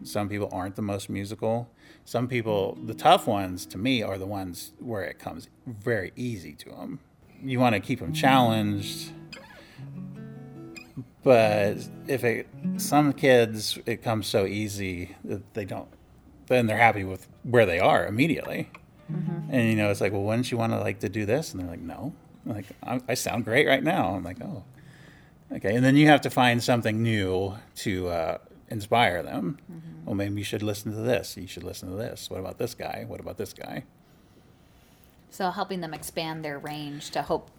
Some 0.04 0.30
people 0.30 0.50
aren't 0.52 0.76
the 0.76 0.82
most 0.82 1.10
musical. 1.10 1.70
Some 2.06 2.28
people, 2.28 2.78
the 2.86 2.94
tough 2.94 3.28
ones 3.28 3.66
to 3.68 3.78
me, 3.78 4.02
are 4.02 4.18
the 4.18 4.26
ones 4.26 4.72
where 4.80 5.04
it 5.04 5.20
comes 5.20 5.50
very 5.66 6.12
easy 6.16 6.54
to 6.54 6.70
them. 6.70 7.00
You 7.42 7.60
want 7.60 7.76
to 7.76 7.80
keep 7.80 8.00
them 8.00 8.14
challenged, 8.14 9.12
but 11.24 11.78
if 12.08 12.24
it, 12.24 12.48
some 12.78 13.14
kids, 13.14 13.80
it 13.86 14.02
comes 14.02 14.28
so 14.28 14.46
easy 14.46 15.16
that 15.24 15.54
they 15.54 15.66
don't, 15.66 15.90
then 16.48 16.68
they're 16.68 16.78
happy 16.78 17.04
with 17.04 17.28
where 17.44 17.66
they 17.66 17.80
are 17.80 18.08
immediately. 18.08 18.72
And 19.52 19.70
you 19.70 19.76
know, 19.76 19.90
it's 19.90 20.02
like, 20.02 20.12
well, 20.12 20.24
wouldn't 20.24 20.52
you 20.52 20.58
want 20.58 20.74
to 20.74 20.80
like 20.80 21.00
to 21.00 21.10
do 21.10 21.26
this? 21.26 21.54
And 21.54 21.62
they're 21.62 21.70
like, 21.70 21.82
no. 21.82 22.14
I'm 22.46 22.56
like, 22.56 22.66
I, 22.84 23.02
I 23.10 23.14
sound 23.16 23.46
great 23.46 23.68
right 23.68 23.84
now. 23.84 24.16
I'm 24.16 24.24
like, 24.24 24.42
oh, 24.42 24.64
okay. 25.52 25.76
And 25.76 25.84
then 25.84 25.96
you 25.96 26.08
have 26.08 26.22
to 26.22 26.30
find 26.30 26.64
something 26.64 27.02
new 27.02 27.56
to 27.78 28.08
uh, 28.08 28.38
inspire 28.70 29.22
them. 29.24 29.58
Well, 30.06 30.16
maybe 30.16 30.36
you 30.38 30.44
should 30.44 30.64
listen 30.64 30.92
to 30.94 31.00
this. 31.02 31.36
You 31.38 31.48
should 31.48 31.64
listen 31.64 31.90
to 31.90 31.96
this. 31.96 32.30
What 32.30 32.40
about 32.40 32.58
this 32.58 32.74
guy? 32.74 33.06
What 33.08 33.20
about 33.20 33.38
this 33.38 33.54
guy? 33.54 33.84
So 35.32 35.52
helping 35.52 35.82
them 35.82 35.94
expand 35.94 36.44
their 36.44 36.58
range 36.58 37.12
to 37.12 37.22
hope 37.22 37.50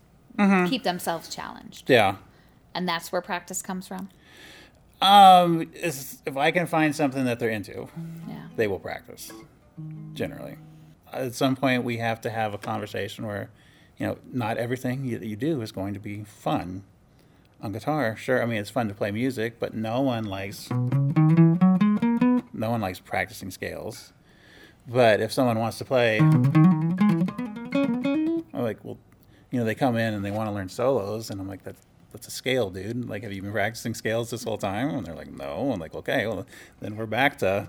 keep 0.68 0.84
themselves 0.84 1.28
challenged. 1.28 1.90
Yeah. 1.90 2.16
And 2.74 2.88
that's 2.88 3.12
where 3.12 3.20
practice 3.20 3.60
comes 3.62 3.86
from. 3.86 4.08
Um, 5.02 5.70
if 5.74 6.36
I 6.36 6.50
can 6.50 6.66
find 6.66 6.94
something 6.94 7.24
that 7.24 7.38
they're 7.38 7.50
into, 7.50 7.88
Yeah. 8.28 8.46
they 8.56 8.66
will 8.66 8.78
practice. 8.78 9.32
Generally, 10.14 10.56
at 11.12 11.34
some 11.34 11.56
point 11.56 11.84
we 11.84 11.98
have 11.98 12.20
to 12.22 12.30
have 12.30 12.52
a 12.54 12.58
conversation 12.58 13.26
where, 13.26 13.50
you 13.98 14.06
know, 14.06 14.18
not 14.32 14.56
everything 14.58 15.04
you, 15.04 15.18
you 15.18 15.36
do 15.36 15.62
is 15.62 15.72
going 15.72 15.94
to 15.94 16.00
be 16.00 16.24
fun. 16.24 16.84
On 17.62 17.72
guitar, 17.72 18.16
sure. 18.16 18.42
I 18.42 18.46
mean, 18.46 18.58
it's 18.58 18.70
fun 18.70 18.88
to 18.88 18.94
play 18.94 19.10
music, 19.10 19.58
but 19.58 19.74
no 19.74 20.00
one 20.00 20.24
likes 20.24 20.70
no 20.70 22.70
one 22.70 22.80
likes 22.80 23.00
practicing 23.00 23.50
scales. 23.50 24.12
But 24.88 25.20
if 25.20 25.32
someone 25.32 25.58
wants 25.58 25.78
to 25.78 25.84
play, 25.84 26.18
I'm 26.18 26.46
like, 28.52 28.78
well, 28.82 28.98
you 29.50 29.58
know, 29.58 29.64
they 29.64 29.74
come 29.74 29.96
in 29.96 30.14
and 30.14 30.24
they 30.24 30.30
want 30.30 30.48
to 30.48 30.54
learn 30.54 30.68
solos, 30.68 31.30
and 31.30 31.40
I'm 31.40 31.48
like, 31.48 31.62
that's 31.62 31.80
that's 32.12 32.26
a 32.26 32.30
scale, 32.30 32.70
dude. 32.70 33.08
Like, 33.08 33.22
have 33.22 33.32
you 33.32 33.42
been 33.42 33.52
practicing 33.52 33.94
scales 33.94 34.30
this 34.30 34.44
whole 34.44 34.58
time? 34.58 34.88
And 34.88 35.06
they're 35.06 35.14
like, 35.14 35.30
no. 35.30 35.70
I'm 35.72 35.78
like, 35.78 35.94
okay, 35.94 36.26
well, 36.26 36.46
then 36.80 36.96
we're 36.96 37.06
back 37.06 37.38
to 37.38 37.68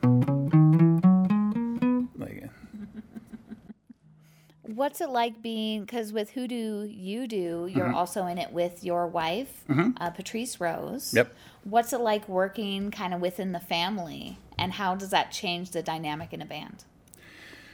What's 4.74 5.02
it 5.02 5.10
like 5.10 5.42
being, 5.42 5.82
because 5.82 6.14
with 6.14 6.32
Hoodoo 6.32 6.88
Udu, 6.88 7.74
you're 7.74 7.86
Mm-hmm. 7.86 7.96
also 7.96 8.26
in 8.28 8.38
it 8.38 8.52
with 8.52 8.84
your 8.84 9.08
wife, 9.08 9.64
uh, 9.70 10.10
Patrice 10.12 10.60
Rose. 10.60 11.14
Yep. 11.14 11.34
What's 11.64 11.94
it 11.94 12.00
like 12.02 12.28
working 12.30 12.92
kind 12.92 13.14
of 13.14 13.22
within 13.22 13.52
the 13.52 13.60
family? 13.60 14.38
And 14.58 14.74
how 14.74 14.96
does 14.96 15.10
that 15.10 15.32
change 15.32 15.72
the 15.72 15.82
dynamic 15.82 16.34
in 16.34 16.42
a 16.42 16.46
band? 16.46 16.86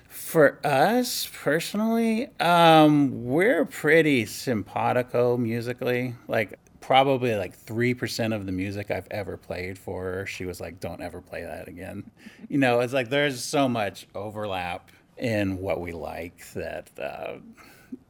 For 0.07 0.57
us 0.63 1.29
personally, 1.43 2.29
um, 2.39 3.25
we're 3.25 3.65
pretty 3.65 4.25
simpatico 4.25 5.37
musically. 5.37 6.15
Like 6.27 6.57
probably 6.79 7.35
like 7.35 7.53
three 7.53 7.93
percent 7.93 8.33
of 8.33 8.45
the 8.45 8.51
music 8.53 8.89
I've 8.89 9.07
ever 9.11 9.35
played 9.35 9.77
for 9.77 10.03
her, 10.05 10.25
she 10.25 10.45
was 10.45 10.61
like, 10.61 10.79
"Don't 10.79 11.01
ever 11.01 11.19
play 11.21 11.43
that 11.43 11.67
again." 11.67 12.09
You 12.47 12.57
know, 12.57 12.79
it's 12.79 12.93
like 12.93 13.09
there's 13.09 13.43
so 13.43 13.67
much 13.67 14.07
overlap 14.15 14.89
in 15.17 15.59
what 15.59 15.79
we 15.81 15.91
like 15.91 16.51
that 16.53 16.89
uh, 16.99 17.33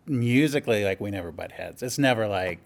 musically, 0.05 0.83
like 0.83 0.99
we 0.99 1.11
never 1.11 1.31
butt 1.31 1.51
heads. 1.51 1.81
It's 1.83 1.97
never 1.97 2.27
like 2.27 2.59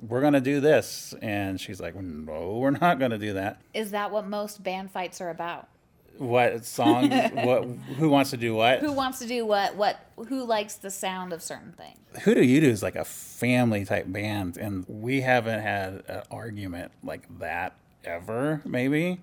we're 0.00 0.20
gonna 0.20 0.40
do 0.40 0.60
this, 0.60 1.14
and 1.20 1.60
she's 1.60 1.80
like, 1.80 1.94
"No, 1.94 2.58
we're 2.58 2.70
not 2.70 2.98
gonna 2.98 3.18
do 3.18 3.34
that 3.34 3.60
is 3.74 3.90
that 3.90 4.10
what 4.10 4.26
most 4.26 4.62
band 4.62 4.90
fights 4.90 5.20
are 5.20 5.30
about? 5.30 5.68
What 6.16 6.64
song? 6.64 7.10
what? 7.32 7.64
Who 7.98 8.08
wants 8.08 8.30
to 8.30 8.36
do 8.36 8.54
what? 8.54 8.80
Who 8.80 8.92
wants 8.92 9.18
to 9.18 9.26
do 9.26 9.44
what? 9.44 9.74
What? 9.74 9.98
Who 10.28 10.44
likes 10.44 10.76
the 10.76 10.90
sound 10.90 11.32
of 11.32 11.42
certain 11.42 11.72
things? 11.72 11.98
Hoodoo 12.22 12.42
Udu 12.42 12.68
is 12.68 12.82
like 12.82 12.94
a 12.94 13.04
family 13.04 13.84
type 13.84 14.06
band, 14.08 14.56
and 14.56 14.84
we 14.88 15.22
haven't 15.22 15.60
had 15.60 16.04
an 16.06 16.22
argument 16.30 16.92
like 17.02 17.26
that 17.40 17.74
ever, 18.04 18.62
maybe. 18.64 19.20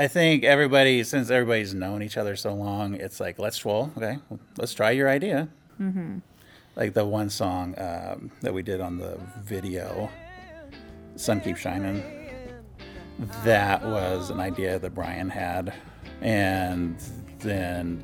I 0.00 0.08
think 0.08 0.44
everybody, 0.44 1.04
since 1.04 1.28
everybody's 1.28 1.74
known 1.74 2.02
each 2.02 2.16
other 2.16 2.34
so 2.34 2.54
long, 2.54 2.94
it's 2.94 3.20
like, 3.20 3.38
let's, 3.38 3.62
well, 3.62 3.92
okay, 3.98 4.16
let's 4.56 4.72
try 4.72 4.92
your 4.92 5.10
idea. 5.10 5.46
Mm-hmm. 5.78 6.20
Like 6.74 6.94
the 6.94 7.04
one 7.04 7.28
song 7.28 7.74
um, 7.76 8.30
that 8.40 8.54
we 8.54 8.62
did 8.62 8.80
on 8.80 8.96
the 8.96 9.20
video, 9.42 10.08
Sun 11.16 11.42
Keeps 11.42 11.60
Shining, 11.60 12.02
that 13.44 13.84
was 13.84 14.30
an 14.30 14.40
idea 14.40 14.78
that 14.78 14.94
Brian 14.94 15.28
had. 15.28 15.74
And 16.22 16.96
then 17.40 18.02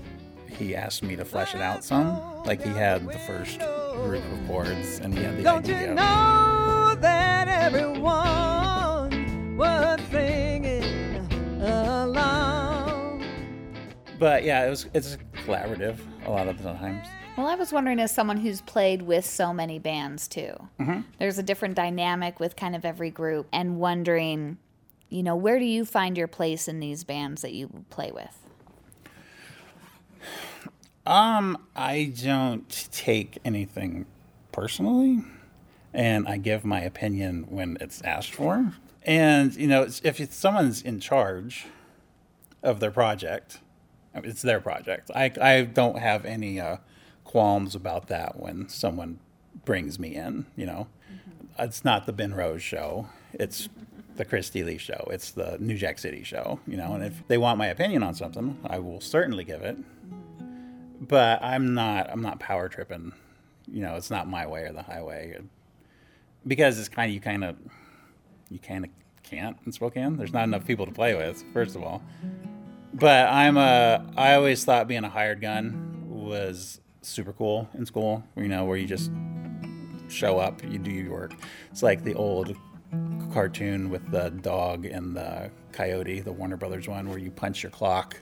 he 0.50 0.76
asked 0.76 1.02
me 1.02 1.16
to 1.16 1.24
flesh 1.24 1.54
it 1.54 1.62
out 1.62 1.82
some. 1.82 2.20
Like 2.44 2.62
he 2.62 2.68
had 2.68 3.06
the 3.06 3.18
first 3.20 3.58
group 3.94 4.22
of 4.34 4.46
chords 4.46 4.98
and 4.98 5.16
he 5.16 5.24
had 5.24 5.38
the 5.38 5.42
Don't 5.42 5.66
you 5.66 5.74
idea. 5.74 5.94
know 5.94 6.94
that 7.00 7.48
everyone 7.48 8.85
But 14.18 14.44
yeah, 14.44 14.66
it 14.66 14.70
was 14.70 14.86
it's 14.94 15.18
collaborative 15.44 15.98
a 16.26 16.30
lot 16.30 16.48
of 16.48 16.62
the 16.62 16.72
times. 16.74 17.06
Well, 17.36 17.46
I 17.46 17.54
was 17.54 17.70
wondering, 17.72 18.00
as 18.00 18.10
someone 18.12 18.38
who's 18.38 18.62
played 18.62 19.02
with 19.02 19.26
so 19.26 19.52
many 19.52 19.78
bands 19.78 20.26
too, 20.26 20.54
there's 21.18 21.38
a 21.38 21.42
different 21.42 21.74
dynamic 21.74 22.40
with 22.40 22.56
kind 22.56 22.74
of 22.74 22.84
every 22.84 23.10
group, 23.10 23.46
and 23.52 23.78
wondering, 23.78 24.56
you 25.10 25.22
know, 25.22 25.36
where 25.36 25.58
do 25.58 25.66
you 25.66 25.84
find 25.84 26.16
your 26.16 26.28
place 26.28 26.66
in 26.66 26.80
these 26.80 27.04
bands 27.04 27.42
that 27.42 27.52
you 27.52 27.84
play 27.90 28.10
with? 28.10 28.38
Um, 31.04 31.58
I 31.76 32.12
don't 32.20 32.88
take 32.90 33.38
anything 33.44 34.06
personally, 34.50 35.22
and 35.92 36.26
I 36.26 36.38
give 36.38 36.64
my 36.64 36.80
opinion 36.80 37.46
when 37.48 37.76
it's 37.80 38.00
asked 38.02 38.34
for. 38.34 38.72
And 39.04 39.54
you 39.54 39.68
know, 39.68 39.86
if 40.02 40.32
someone's 40.32 40.82
in 40.82 41.00
charge 41.00 41.66
of 42.62 42.80
their 42.80 42.90
project, 42.90 43.60
I 44.16 44.20
mean, 44.20 44.30
it's 44.30 44.42
their 44.42 44.60
project. 44.60 45.10
I 45.14 45.32
I 45.40 45.62
don't 45.62 45.98
have 45.98 46.24
any 46.24 46.60
uh, 46.60 46.78
qualms 47.24 47.74
about 47.74 48.08
that 48.08 48.40
when 48.40 48.68
someone 48.68 49.20
brings 49.64 49.98
me 49.98 50.14
in. 50.14 50.46
You 50.56 50.66
know, 50.66 50.86
it's 51.58 51.84
not 51.84 52.06
the 52.06 52.12
Ben 52.12 52.34
Rose 52.34 52.62
show. 52.62 53.08
It's 53.32 53.68
the 54.16 54.24
Christy 54.24 54.64
Lee 54.64 54.78
show. 54.78 55.06
It's 55.10 55.30
the 55.30 55.58
New 55.60 55.76
Jack 55.76 55.98
City 55.98 56.24
show. 56.24 56.58
You 56.66 56.78
know, 56.78 56.94
and 56.94 57.04
if 57.04 57.28
they 57.28 57.36
want 57.36 57.58
my 57.58 57.66
opinion 57.66 58.02
on 58.02 58.14
something, 58.14 58.58
I 58.66 58.78
will 58.78 59.00
certainly 59.00 59.44
give 59.44 59.62
it 59.62 59.76
but 61.00 61.42
I'm 61.42 61.74
not 61.74 62.10
I'm 62.10 62.22
not 62.22 62.40
power 62.40 62.68
tripping. 62.68 63.12
You 63.66 63.82
know, 63.82 63.96
it's 63.96 64.10
not 64.10 64.28
my 64.28 64.46
way 64.46 64.62
or 64.62 64.72
the 64.72 64.82
highway. 64.82 65.38
Because 66.46 66.78
it's 66.78 66.88
kind 66.88 67.10
of 67.10 67.14
you 67.14 67.20
kind 67.20 67.44
of 67.44 67.56
you 68.48 68.58
kind 68.58 68.84
of 68.84 68.90
can't 69.22 69.56
in 69.66 69.72
Spokane. 69.72 70.16
There's 70.16 70.32
not 70.32 70.44
enough 70.44 70.66
people 70.66 70.86
to 70.86 70.92
play 70.92 71.14
with, 71.14 71.44
first 71.52 71.74
of 71.76 71.82
all. 71.82 72.02
But 72.98 73.28
I'm 73.28 73.56
a 73.56 74.04
I 74.16 74.34
always 74.34 74.64
thought 74.64 74.88
being 74.88 75.04
a 75.04 75.08
hired 75.08 75.40
gun 75.40 76.04
was 76.08 76.80
super 77.02 77.32
cool 77.32 77.68
in 77.74 77.84
school. 77.86 78.24
You 78.36 78.48
know, 78.48 78.64
where 78.64 78.76
you 78.76 78.86
just 78.86 79.10
show 80.08 80.38
up, 80.38 80.62
you 80.64 80.78
do 80.78 80.90
your 80.90 81.12
work. 81.12 81.34
It's 81.70 81.82
like 81.82 82.04
the 82.04 82.14
old 82.14 82.56
cartoon 83.32 83.90
with 83.90 84.10
the 84.10 84.30
dog 84.30 84.86
and 84.86 85.14
the 85.16 85.50
coyote, 85.72 86.20
the 86.20 86.32
Warner 86.32 86.56
Brothers 86.56 86.88
one, 86.88 87.08
where 87.08 87.18
you 87.18 87.30
punch 87.30 87.62
your 87.62 87.70
clock 87.70 88.20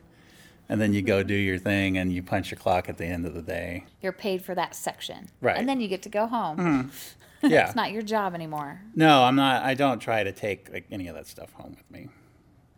and 0.68 0.80
then 0.80 0.92
you 0.92 1.02
go 1.02 1.22
do 1.22 1.34
your 1.34 1.58
thing 1.58 1.98
and 1.98 2.12
you 2.12 2.22
punch 2.22 2.50
your 2.50 2.58
clock 2.58 2.88
at 2.88 2.96
the 2.96 3.04
end 3.04 3.26
of 3.26 3.34
the 3.34 3.42
day. 3.42 3.84
You're 4.00 4.12
paid 4.12 4.42
for 4.44 4.54
that 4.54 4.74
section, 4.74 5.28
Right. 5.40 5.56
And 5.56 5.68
then 5.68 5.80
you 5.80 5.88
get 5.88 6.02
to 6.02 6.08
go 6.08 6.26
home. 6.26 6.56
Mm-hmm. 6.58 6.88
Yeah. 7.46 7.66
It's 7.66 7.76
not 7.76 7.92
your 7.92 8.00
job 8.00 8.34
anymore. 8.34 8.80
no, 8.94 9.24
I'm 9.24 9.36
not. 9.36 9.62
I 9.64 9.74
don't 9.74 9.98
try 9.98 10.24
to 10.24 10.32
take 10.32 10.72
like 10.72 10.86
any 10.90 11.08
of 11.08 11.14
that 11.14 11.26
stuff 11.26 11.52
home 11.52 11.76
with 11.76 11.90
me. 11.90 12.08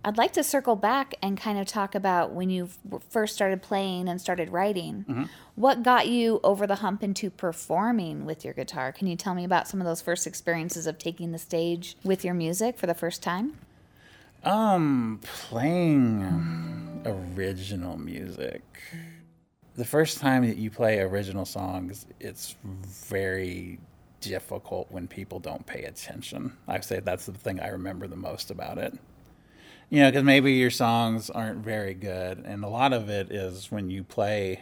I'd 0.06 0.18
like 0.18 0.34
to 0.34 0.44
circle 0.44 0.76
back 0.76 1.16
and 1.20 1.36
kind 1.36 1.58
of 1.58 1.66
talk 1.66 1.96
about 1.96 2.30
when 2.30 2.48
you 2.48 2.68
first 3.10 3.34
started 3.34 3.60
playing 3.60 4.08
and 4.08 4.20
started 4.20 4.50
writing. 4.50 5.04
Mm-hmm. 5.08 5.24
What 5.56 5.82
got 5.82 6.06
you 6.06 6.38
over 6.44 6.64
the 6.64 6.76
hump 6.76 7.02
into 7.02 7.28
performing 7.28 8.24
with 8.24 8.44
your 8.44 8.54
guitar? 8.54 8.92
Can 8.92 9.08
you 9.08 9.16
tell 9.16 9.34
me 9.34 9.42
about 9.42 9.66
some 9.66 9.80
of 9.80 9.84
those 9.84 10.00
first 10.00 10.24
experiences 10.24 10.86
of 10.86 10.96
taking 10.96 11.32
the 11.32 11.38
stage 11.38 11.96
with 12.04 12.24
your 12.24 12.34
music 12.34 12.78
for 12.78 12.86
the 12.86 12.94
first 12.94 13.20
time? 13.20 13.54
Um, 14.44 15.18
playing 15.24 17.02
original 17.04 17.98
music. 17.98 18.62
The 19.74 19.84
first 19.84 20.18
time 20.18 20.46
that 20.46 20.56
you 20.56 20.70
play 20.70 21.00
original 21.00 21.44
songs, 21.44 22.06
it's 22.20 22.54
very 22.62 23.80
difficult 24.20 24.86
when 24.88 25.08
people 25.08 25.40
don't 25.40 25.66
pay 25.66 25.82
attention. 25.82 26.52
I 26.68 26.78
say 26.78 27.00
that's 27.00 27.26
the 27.26 27.32
thing 27.32 27.58
I 27.58 27.70
remember 27.70 28.06
the 28.06 28.14
most 28.14 28.52
about 28.52 28.78
it. 28.78 28.96
You 29.88 30.00
know, 30.00 30.10
because 30.10 30.24
maybe 30.24 30.52
your 30.52 30.70
songs 30.70 31.30
aren't 31.30 31.64
very 31.64 31.94
good, 31.94 32.38
and 32.38 32.64
a 32.64 32.68
lot 32.68 32.92
of 32.92 33.08
it 33.08 33.30
is 33.30 33.70
when 33.70 33.88
you 33.88 34.02
play, 34.02 34.60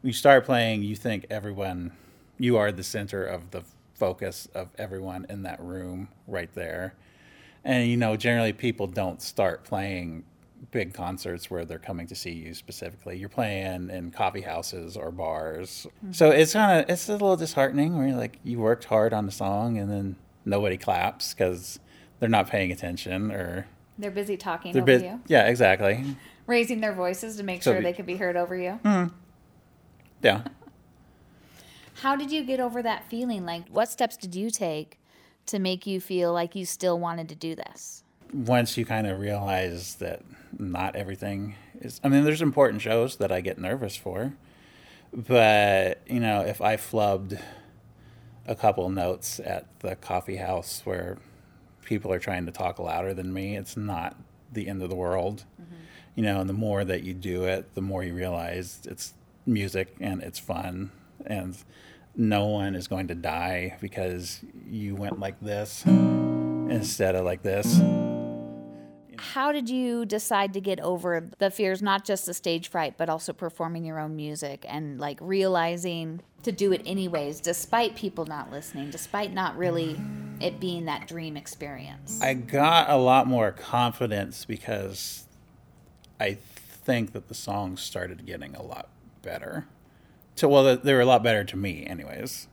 when 0.00 0.08
you 0.08 0.12
start 0.12 0.44
playing, 0.44 0.82
you 0.82 0.94
think 0.94 1.26
everyone, 1.30 1.92
you 2.38 2.56
are 2.56 2.70
the 2.70 2.84
center 2.84 3.24
of 3.24 3.50
the 3.50 3.64
focus 3.94 4.46
of 4.54 4.68
everyone 4.78 5.26
in 5.28 5.42
that 5.42 5.60
room 5.60 6.08
right 6.28 6.52
there. 6.54 6.94
And 7.64 7.88
you 7.88 7.96
know, 7.96 8.16
generally 8.16 8.52
people 8.52 8.86
don't 8.86 9.20
start 9.20 9.64
playing 9.64 10.24
big 10.70 10.94
concerts 10.94 11.50
where 11.50 11.64
they're 11.64 11.78
coming 11.78 12.06
to 12.06 12.14
see 12.14 12.32
you 12.32 12.54
specifically. 12.54 13.18
You're 13.18 13.28
playing 13.28 13.90
in 13.90 14.10
coffee 14.10 14.40
houses 14.40 14.96
or 14.96 15.10
bars. 15.10 15.86
Hmm. 16.00 16.12
So 16.12 16.30
it's 16.30 16.52
kind 16.52 16.80
of 16.80 16.90
it's 16.90 17.08
a 17.08 17.12
little 17.12 17.36
disheartening 17.36 17.96
where 17.96 18.08
you're 18.08 18.16
like 18.16 18.38
you 18.44 18.58
worked 18.58 18.84
hard 18.84 19.12
on 19.12 19.26
the 19.26 19.32
song 19.32 19.78
and 19.78 19.90
then 19.90 20.16
nobody 20.44 20.76
claps 20.76 21.34
cuz 21.34 21.78
they're 22.18 22.28
not 22.28 22.48
paying 22.48 22.72
attention 22.72 23.30
or 23.30 23.66
They're 23.98 24.10
busy 24.10 24.36
talking 24.36 24.72
they're 24.72 24.82
over 24.82 24.92
bus- 24.92 25.02
you, 25.02 25.20
Yeah, 25.26 25.46
exactly. 25.48 26.04
raising 26.46 26.80
their 26.80 26.92
voices 26.92 27.36
to 27.36 27.42
make 27.42 27.62
So 27.62 27.72
sure 27.72 27.80
be- 27.80 27.84
they 27.84 27.92
could 27.92 28.06
be 28.06 28.16
heard 28.16 28.36
over 28.36 28.56
you. 28.56 28.78
Mm. 28.84 29.12
Yeah. 30.22 30.42
How 32.02 32.14
did 32.16 32.30
you 32.30 32.44
get 32.44 32.60
over 32.60 32.82
that 32.82 33.08
feeling? 33.08 33.46
Like, 33.46 33.68
what 33.68 33.88
steps 33.88 34.16
did 34.16 34.34
you 34.34 34.50
take 34.50 34.98
to 35.46 35.58
make 35.58 35.86
you 35.86 36.00
feel 36.00 36.32
like 36.32 36.54
you 36.54 36.66
still 36.66 36.98
wanted 36.98 37.28
to 37.30 37.34
do 37.34 37.54
this? 37.54 38.02
once 38.32 38.76
you 38.76 38.84
kind 38.84 39.06
of 39.06 39.20
realize 39.20 39.94
that 39.94 40.20
not 40.58 40.96
everything 40.96 41.54
is 41.80 42.00
I 42.02 42.08
mean 42.08 42.24
there's 42.24 42.42
important 42.42 42.82
shows 42.82 43.16
that 43.18 43.30
I 43.30 43.40
get 43.40 43.56
nervous 43.56 43.94
for 43.94 44.34
but 45.14 46.00
you 46.08 46.18
know 46.18 46.40
if 46.40 46.60
I 46.60 46.76
flubbed 46.76 47.40
a 48.44 48.56
couple 48.56 48.88
notes 48.88 49.38
at 49.38 49.66
the 49.78 49.94
coffee 49.94 50.36
house 50.38 50.82
where 50.84 51.18
people 51.86 52.12
are 52.12 52.18
trying 52.18 52.44
to 52.44 52.52
talk 52.52 52.78
louder 52.78 53.14
than 53.14 53.32
me. 53.32 53.56
It's 53.56 53.76
not 53.76 54.16
the 54.52 54.68
end 54.68 54.82
of 54.82 54.90
the 54.90 54.96
world. 54.96 55.44
You 56.14 56.22
know, 56.22 56.40
and 56.40 56.48
the 56.48 56.54
more 56.54 56.84
that 56.84 57.02
you 57.02 57.12
do 57.12 57.44
it, 57.44 57.74
the 57.74 57.82
more 57.82 58.02
you 58.02 58.14
realize 58.14 58.80
it's 58.84 59.12
music 59.44 59.94
and 60.00 60.22
it's 60.22 60.38
fun 60.38 60.90
and 61.26 61.56
no 62.16 62.46
one 62.46 62.74
is 62.74 62.88
going 62.88 63.08
to 63.08 63.14
die 63.14 63.76
because 63.80 64.40
you 64.66 64.94
went 64.96 65.20
like 65.20 65.38
this 65.40 65.84
instead 65.86 67.14
of 67.14 67.24
like 67.24 67.42
this. 67.42 67.80
How 69.18 69.52
did 69.52 69.68
you 69.68 70.06
decide 70.06 70.54
to 70.54 70.60
get 70.60 70.80
over 70.80 71.28
the 71.38 71.50
fears, 71.50 71.82
not 71.82 72.04
just 72.04 72.26
the 72.26 72.34
stage 72.34 72.68
fright, 72.68 72.96
but 72.96 73.08
also 73.08 73.32
performing 73.32 73.84
your 73.84 73.98
own 73.98 74.16
music 74.16 74.64
and 74.68 74.98
like 74.98 75.18
realizing 75.20 76.20
to 76.42 76.52
do 76.52 76.72
it 76.72 76.82
anyways, 76.86 77.40
despite 77.40 77.96
people 77.96 78.24
not 78.24 78.50
listening, 78.50 78.90
despite 78.90 79.32
not 79.32 79.56
really 79.56 80.00
it 80.40 80.60
being 80.60 80.86
that 80.86 81.08
dream 81.08 81.36
experience? 81.36 82.20
I 82.20 82.34
got 82.34 82.90
a 82.90 82.96
lot 82.96 83.26
more 83.26 83.52
confidence 83.52 84.44
because 84.44 85.24
I 86.20 86.34
think 86.34 87.12
that 87.12 87.28
the 87.28 87.34
songs 87.34 87.80
started 87.80 88.26
getting 88.26 88.54
a 88.54 88.62
lot 88.62 88.88
better. 89.22 89.66
So, 90.34 90.48
well, 90.48 90.76
they 90.76 90.92
were 90.92 91.00
a 91.00 91.06
lot 91.06 91.22
better 91.22 91.44
to 91.44 91.56
me, 91.56 91.86
anyways. 91.86 92.48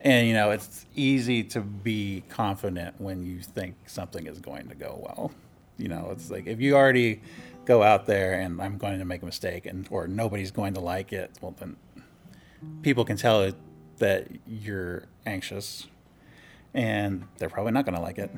And, 0.00 0.28
you 0.28 0.34
know, 0.34 0.50
it's 0.50 0.84
easy 0.94 1.42
to 1.44 1.60
be 1.60 2.22
confident 2.28 3.00
when 3.00 3.24
you 3.24 3.40
think 3.40 3.76
something 3.86 4.26
is 4.26 4.38
going 4.38 4.68
to 4.68 4.74
go 4.74 5.00
well. 5.02 5.32
You 5.78 5.88
know, 5.88 6.10
it's 6.12 6.30
like 6.30 6.46
if 6.46 6.60
you 6.60 6.76
already 6.76 7.22
go 7.64 7.82
out 7.82 8.06
there 8.06 8.34
and 8.34 8.60
I'm 8.60 8.76
going 8.76 8.98
to 8.98 9.04
make 9.04 9.22
a 9.22 9.26
mistake 9.26 9.64
and 9.64 9.88
or 9.90 10.06
nobody's 10.06 10.50
going 10.50 10.74
to 10.74 10.80
like 10.80 11.12
it, 11.12 11.30
well, 11.40 11.54
then 11.58 11.76
people 12.82 13.04
can 13.04 13.16
tell 13.16 13.50
that 13.98 14.28
you're 14.46 15.04
anxious 15.24 15.86
and 16.74 17.26
they're 17.38 17.48
probably 17.48 17.72
not 17.72 17.84
going 17.84 17.94
to 17.94 18.02
like 18.02 18.18
it 18.18 18.30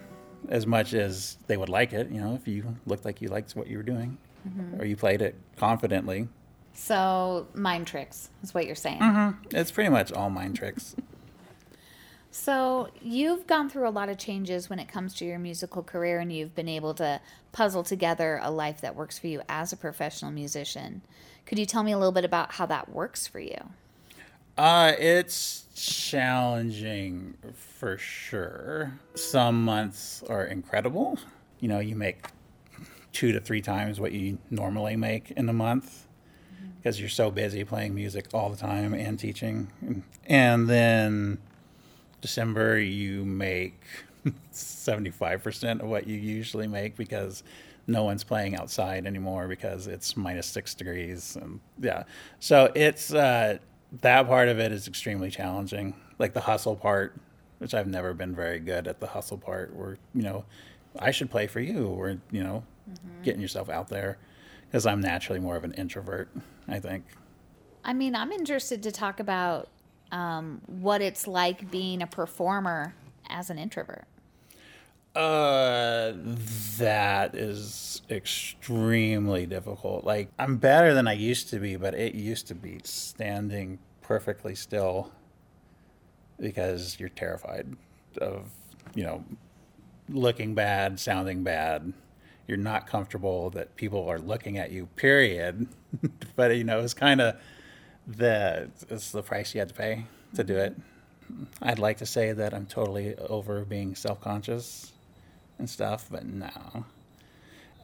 as 0.48 0.66
much 0.66 0.94
as 0.94 1.38
they 1.46 1.56
would 1.56 1.68
like 1.68 1.92
it, 1.92 2.10
you 2.10 2.20
know, 2.20 2.34
if 2.34 2.46
you 2.46 2.76
looked 2.86 3.04
like 3.04 3.20
you 3.20 3.28
liked 3.28 3.56
what 3.56 3.66
you 3.66 3.76
were 3.76 3.82
doing 3.82 4.18
mm-hmm. 4.46 4.80
or 4.80 4.84
you 4.84 4.96
played 4.96 5.22
it 5.22 5.34
confidently. 5.56 6.28
So, 6.74 7.48
mind 7.54 7.86
tricks 7.86 8.28
is 8.42 8.52
what 8.52 8.66
you're 8.66 8.74
saying. 8.74 9.00
Mm-hmm. 9.00 9.56
It's 9.56 9.70
pretty 9.70 9.90
much 9.90 10.12
all 10.12 10.30
mind 10.30 10.56
tricks. 10.56 10.94
So, 12.38 12.90
you've 13.00 13.46
gone 13.46 13.70
through 13.70 13.88
a 13.88 13.90
lot 13.90 14.10
of 14.10 14.18
changes 14.18 14.68
when 14.68 14.78
it 14.78 14.88
comes 14.88 15.14
to 15.14 15.24
your 15.24 15.38
musical 15.38 15.82
career, 15.82 16.18
and 16.18 16.30
you've 16.30 16.54
been 16.54 16.68
able 16.68 16.92
to 16.94 17.18
puzzle 17.50 17.82
together 17.82 18.38
a 18.42 18.50
life 18.50 18.82
that 18.82 18.94
works 18.94 19.18
for 19.18 19.26
you 19.26 19.40
as 19.48 19.72
a 19.72 19.76
professional 19.76 20.30
musician. 20.30 21.00
Could 21.46 21.58
you 21.58 21.64
tell 21.64 21.82
me 21.82 21.92
a 21.92 21.96
little 21.96 22.12
bit 22.12 22.26
about 22.26 22.52
how 22.52 22.66
that 22.66 22.90
works 22.90 23.26
for 23.26 23.40
you? 23.40 23.70
Uh, 24.56 24.92
it's 24.98 25.66
challenging 25.74 27.36
for 27.54 27.98
sure. 27.98 28.98
Some 29.14 29.64
months 29.64 30.22
are 30.30 30.46
incredible. 30.46 31.18
You 31.60 31.68
know, 31.68 31.78
you 31.78 31.94
make 31.94 32.24
two 33.12 33.32
to 33.32 33.40
three 33.40 33.60
times 33.60 34.00
what 34.00 34.12
you 34.12 34.38
normally 34.50 34.96
make 34.96 35.30
in 35.32 35.48
a 35.48 35.52
month 35.52 36.06
because 36.78 36.98
you're 36.98 37.08
so 37.08 37.30
busy 37.30 37.64
playing 37.64 37.94
music 37.94 38.26
all 38.32 38.48
the 38.48 38.56
time 38.56 38.94
and 38.94 39.18
teaching. 39.18 39.68
And 40.26 40.68
then 40.68 41.38
December, 42.22 42.78
you 42.78 43.24
make 43.24 43.82
75% 44.52 45.80
of 45.80 45.88
what 45.88 46.06
you 46.06 46.16
usually 46.16 46.66
make 46.66 46.96
because 46.96 47.42
no 47.86 48.04
one's 48.04 48.24
playing 48.24 48.56
outside 48.56 49.06
anymore 49.06 49.48
because 49.48 49.86
it's 49.86 50.16
minus 50.16 50.46
six 50.46 50.74
degrees. 50.74 51.36
And 51.40 51.60
yeah. 51.78 52.04
So 52.40 52.72
it's, 52.74 53.12
uh, 53.12 53.58
that 54.02 54.26
part 54.26 54.48
of 54.48 54.58
it 54.58 54.72
is 54.72 54.88
extremely 54.88 55.30
challenging. 55.30 55.94
Like 56.18 56.32
the 56.32 56.40
hustle 56.40 56.76
part, 56.76 57.16
which 57.58 57.74
I've 57.74 57.86
never 57.86 58.14
been 58.14 58.34
very 58.34 58.58
good 58.58 58.86
at 58.86 59.00
the 59.00 59.06
hustle 59.06 59.38
part 59.38 59.74
where, 59.74 59.98
you 60.14 60.22
know, 60.22 60.44
I 60.98 61.10
should 61.10 61.30
play 61.30 61.46
for 61.46 61.60
you 61.60 61.88
or, 61.88 62.18
you 62.30 62.42
know, 62.42 62.64
getting 63.22 63.40
yourself 63.40 63.68
out 63.68 63.88
there 63.88 64.18
because 64.66 64.86
I'm 64.86 65.00
naturally 65.00 65.40
more 65.40 65.56
of 65.56 65.64
an 65.64 65.72
introvert, 65.72 66.28
I 66.68 66.78
think. 66.78 67.04
I 67.84 67.92
mean, 67.92 68.14
I'm 68.14 68.32
interested 68.32 68.82
to 68.82 68.92
talk 68.92 69.20
about 69.20 69.68
um, 70.10 70.60
what 70.66 71.02
it's 71.02 71.26
like 71.26 71.70
being 71.70 72.02
a 72.02 72.06
performer 72.06 72.94
as 73.28 73.50
an 73.50 73.58
introvert. 73.58 74.04
Uh, 75.14 76.12
that 76.78 77.34
is 77.34 78.02
extremely 78.10 79.46
difficult. 79.46 80.04
Like, 80.04 80.28
I'm 80.38 80.58
better 80.58 80.92
than 80.92 81.08
I 81.08 81.14
used 81.14 81.48
to 81.50 81.58
be, 81.58 81.76
but 81.76 81.94
it 81.94 82.14
used 82.14 82.48
to 82.48 82.54
be 82.54 82.80
standing 82.84 83.78
perfectly 84.06 84.54
still 84.54 85.10
because 86.38 86.98
you're 87.00 87.08
terrified 87.08 87.76
of, 88.20 88.48
you 88.94 89.02
know, 89.02 89.24
looking 90.08 90.54
bad, 90.54 91.00
sounding 91.00 91.42
bad. 91.42 91.92
You're 92.46 92.58
not 92.58 92.86
comfortable 92.86 93.50
that 93.50 93.74
people 93.74 94.08
are 94.08 94.18
looking 94.18 94.58
at 94.58 94.70
you, 94.70 94.86
period. 94.94 95.66
but, 96.36 96.56
you 96.56 96.62
know, 96.62 96.80
it's 96.80 96.94
kind 96.94 97.20
of 97.20 97.36
the, 98.06 98.70
it's 98.88 99.10
the 99.10 99.22
price 99.22 99.54
you 99.54 99.58
had 99.60 99.68
to 99.68 99.74
pay 99.74 100.06
to 100.34 100.44
do 100.44 100.56
it. 100.56 100.76
I'd 101.60 101.80
like 101.80 101.96
to 101.96 102.06
say 102.06 102.32
that 102.32 102.54
I'm 102.54 102.66
totally 102.66 103.16
over 103.16 103.64
being 103.64 103.96
self 103.96 104.20
conscious 104.20 104.92
and 105.58 105.68
stuff, 105.68 106.06
but 106.08 106.24
no. 106.24 106.84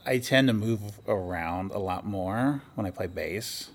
I 0.06 0.18
tend 0.18 0.46
to 0.48 0.54
move 0.54 1.00
around 1.08 1.72
a 1.72 1.78
lot 1.78 2.06
more 2.06 2.62
when 2.76 2.86
I 2.86 2.90
play 2.90 3.08
bass, 3.08 3.70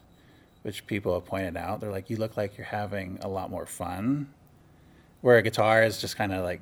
which 0.68 0.86
people 0.86 1.14
have 1.14 1.24
pointed 1.24 1.56
out. 1.56 1.80
They're 1.80 1.94
like, 1.94 2.10
you 2.10 2.18
look 2.18 2.36
like 2.36 2.58
you're 2.58 2.68
having 2.68 3.20
a 3.22 3.30
lot 3.30 3.50
more 3.50 3.66
fun. 3.66 4.28
Where 5.22 5.38
a 5.38 5.42
guitar 5.42 5.82
is 5.82 6.02
just 6.02 6.18
kind 6.18 6.34
of 6.34 6.44
like, 6.44 6.60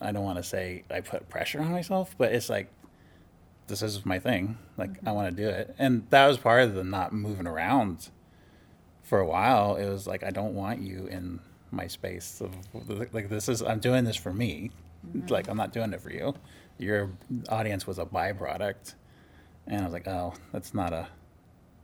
I 0.00 0.12
don't 0.12 0.22
want 0.22 0.36
to 0.36 0.44
say 0.44 0.84
I 0.88 1.00
put 1.00 1.28
pressure 1.28 1.60
on 1.60 1.72
myself, 1.72 2.14
but 2.16 2.30
it's 2.30 2.48
like, 2.48 2.68
this 3.66 3.82
is 3.82 4.06
my 4.06 4.20
thing. 4.20 4.56
Like, 4.76 4.90
I 4.90 4.92
mm-hmm. 4.92 5.14
want 5.14 5.36
to 5.36 5.42
do 5.42 5.48
it. 5.48 5.74
And 5.80 6.06
that 6.10 6.28
was 6.28 6.38
part 6.38 6.62
of 6.62 6.74
the 6.74 6.84
not 6.84 7.12
moving 7.12 7.48
around 7.48 8.08
for 9.02 9.18
a 9.18 9.26
while. 9.26 9.74
It 9.74 9.88
was 9.88 10.06
like, 10.06 10.22
I 10.22 10.30
don't 10.30 10.54
want 10.54 10.80
you 10.80 11.06
in 11.06 11.40
my 11.72 11.88
space. 11.88 12.40
Of, 12.40 12.52
like, 13.12 13.28
this 13.28 13.48
is, 13.48 13.62
I'm 13.62 13.80
doing 13.80 14.04
this 14.04 14.14
for 14.14 14.32
me. 14.32 14.70
Mm-hmm. 15.04 15.26
Like, 15.26 15.48
I'm 15.48 15.56
not 15.56 15.72
doing 15.72 15.92
it 15.92 16.00
for 16.00 16.12
you. 16.12 16.34
Your 16.78 17.10
audience 17.48 17.84
was 17.84 17.98
a 17.98 18.06
byproduct. 18.06 18.94
And 19.66 19.80
I 19.80 19.84
was 19.84 19.92
like, 19.92 20.06
oh, 20.06 20.34
that's 20.52 20.72
not 20.72 20.92
a, 20.92 21.08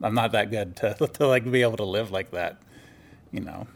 I'm 0.03 0.15
not 0.15 0.33
that 0.33 0.51
good 0.51 0.77
to, 0.77 0.95
to 1.15 1.27
like 1.27 1.51
be 1.51 1.63
able 1.63 1.77
to 1.79 1.85
live 1.85 2.11
like 2.11 2.31
that, 2.33 2.59
you 3.33 3.41
know. 3.41 3.67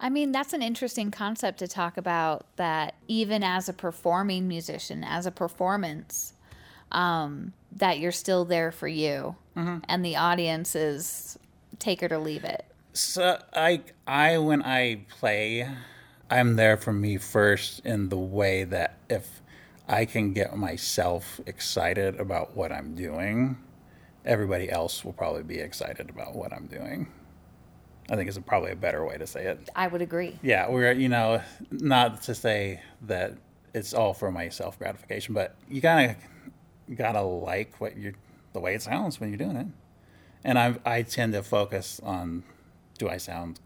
I 0.00 0.10
mean, 0.10 0.30
that's 0.30 0.52
an 0.52 0.62
interesting 0.62 1.10
concept 1.10 1.58
to 1.58 1.66
talk 1.66 1.96
about 1.96 2.46
that 2.56 2.94
even 3.08 3.42
as 3.42 3.68
a 3.68 3.72
performing 3.72 4.46
musician, 4.46 5.02
as 5.02 5.26
a 5.26 5.32
performance, 5.32 6.34
um, 6.92 7.52
that 7.72 7.98
you're 7.98 8.12
still 8.12 8.44
there 8.44 8.70
for 8.70 8.86
you 8.86 9.34
and 9.88 10.04
the 10.04 10.16
audience 10.16 10.74
is 10.74 11.38
take 11.78 12.02
it 12.02 12.12
or 12.12 12.18
leave 12.18 12.44
it. 12.44 12.64
So 12.92 13.40
I 13.52 13.82
I 14.06 14.38
when 14.38 14.62
I 14.62 15.00
play, 15.08 15.68
I'm 16.30 16.56
there 16.56 16.76
for 16.76 16.92
me 16.92 17.16
first 17.16 17.80
in 17.84 18.08
the 18.08 18.18
way 18.18 18.64
that 18.64 18.98
if 19.08 19.42
I 19.88 20.04
can 20.04 20.32
get 20.32 20.56
myself 20.56 21.40
excited 21.46 22.20
about 22.20 22.56
what 22.56 22.72
I'm 22.72 22.94
doing, 22.94 23.56
everybody 24.28 24.70
else 24.70 25.04
will 25.04 25.14
probably 25.14 25.42
be 25.42 25.58
excited 25.58 26.10
about 26.10 26.36
what 26.36 26.52
I'm 26.52 26.66
doing. 26.66 27.08
I 28.10 28.16
think 28.16 28.28
is 28.28 28.38
probably 28.38 28.70
a 28.70 28.76
better 28.76 29.04
way 29.04 29.18
to 29.18 29.26
say 29.26 29.46
it. 29.46 29.68
I 29.74 29.88
would 29.88 30.02
agree. 30.02 30.38
Yeah, 30.42 30.70
we're 30.70 30.92
you 30.92 31.08
know 31.08 31.42
not 31.70 32.22
to 32.22 32.34
say 32.34 32.80
that 33.02 33.34
it's 33.74 33.92
all 33.92 34.14
for 34.14 34.30
my 34.30 34.48
self 34.48 34.78
gratification, 34.78 35.34
but 35.34 35.56
you 35.68 35.80
kind 35.82 36.10
of 36.10 36.96
gotta 36.96 37.22
like 37.22 37.80
what 37.80 37.96
you're 37.96 38.14
the 38.52 38.60
way 38.60 38.74
it 38.74 38.82
sounds 38.82 39.18
when 39.20 39.30
you're 39.30 39.38
doing 39.38 39.56
it. 39.56 39.66
And 40.44 40.58
I 40.58 40.76
I 40.86 41.02
tend 41.02 41.32
to 41.32 41.42
focus 41.42 42.00
on 42.02 42.44
do 42.98 43.08
I 43.08 43.16
sound 43.16 43.60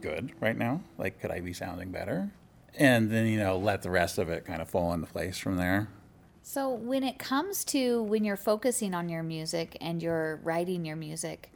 good 0.00 0.32
right 0.40 0.56
now? 0.56 0.82
Like 0.96 1.20
could 1.20 1.30
I 1.30 1.40
be 1.40 1.52
sounding 1.52 1.90
better? 1.90 2.30
And 2.74 3.10
then 3.10 3.26
you 3.26 3.38
know 3.38 3.58
let 3.58 3.82
the 3.82 3.90
rest 3.90 4.16
of 4.16 4.30
it 4.30 4.46
kind 4.46 4.62
of 4.62 4.70
fall 4.70 4.94
into 4.94 5.06
place 5.06 5.36
from 5.36 5.56
there. 5.56 5.88
So, 6.42 6.70
when 6.70 7.04
it 7.04 7.18
comes 7.18 7.64
to 7.66 8.02
when 8.02 8.24
you're 8.24 8.36
focusing 8.36 8.94
on 8.94 9.08
your 9.08 9.22
music 9.22 9.76
and 9.80 10.02
you're 10.02 10.40
writing 10.42 10.84
your 10.84 10.96
music, 10.96 11.52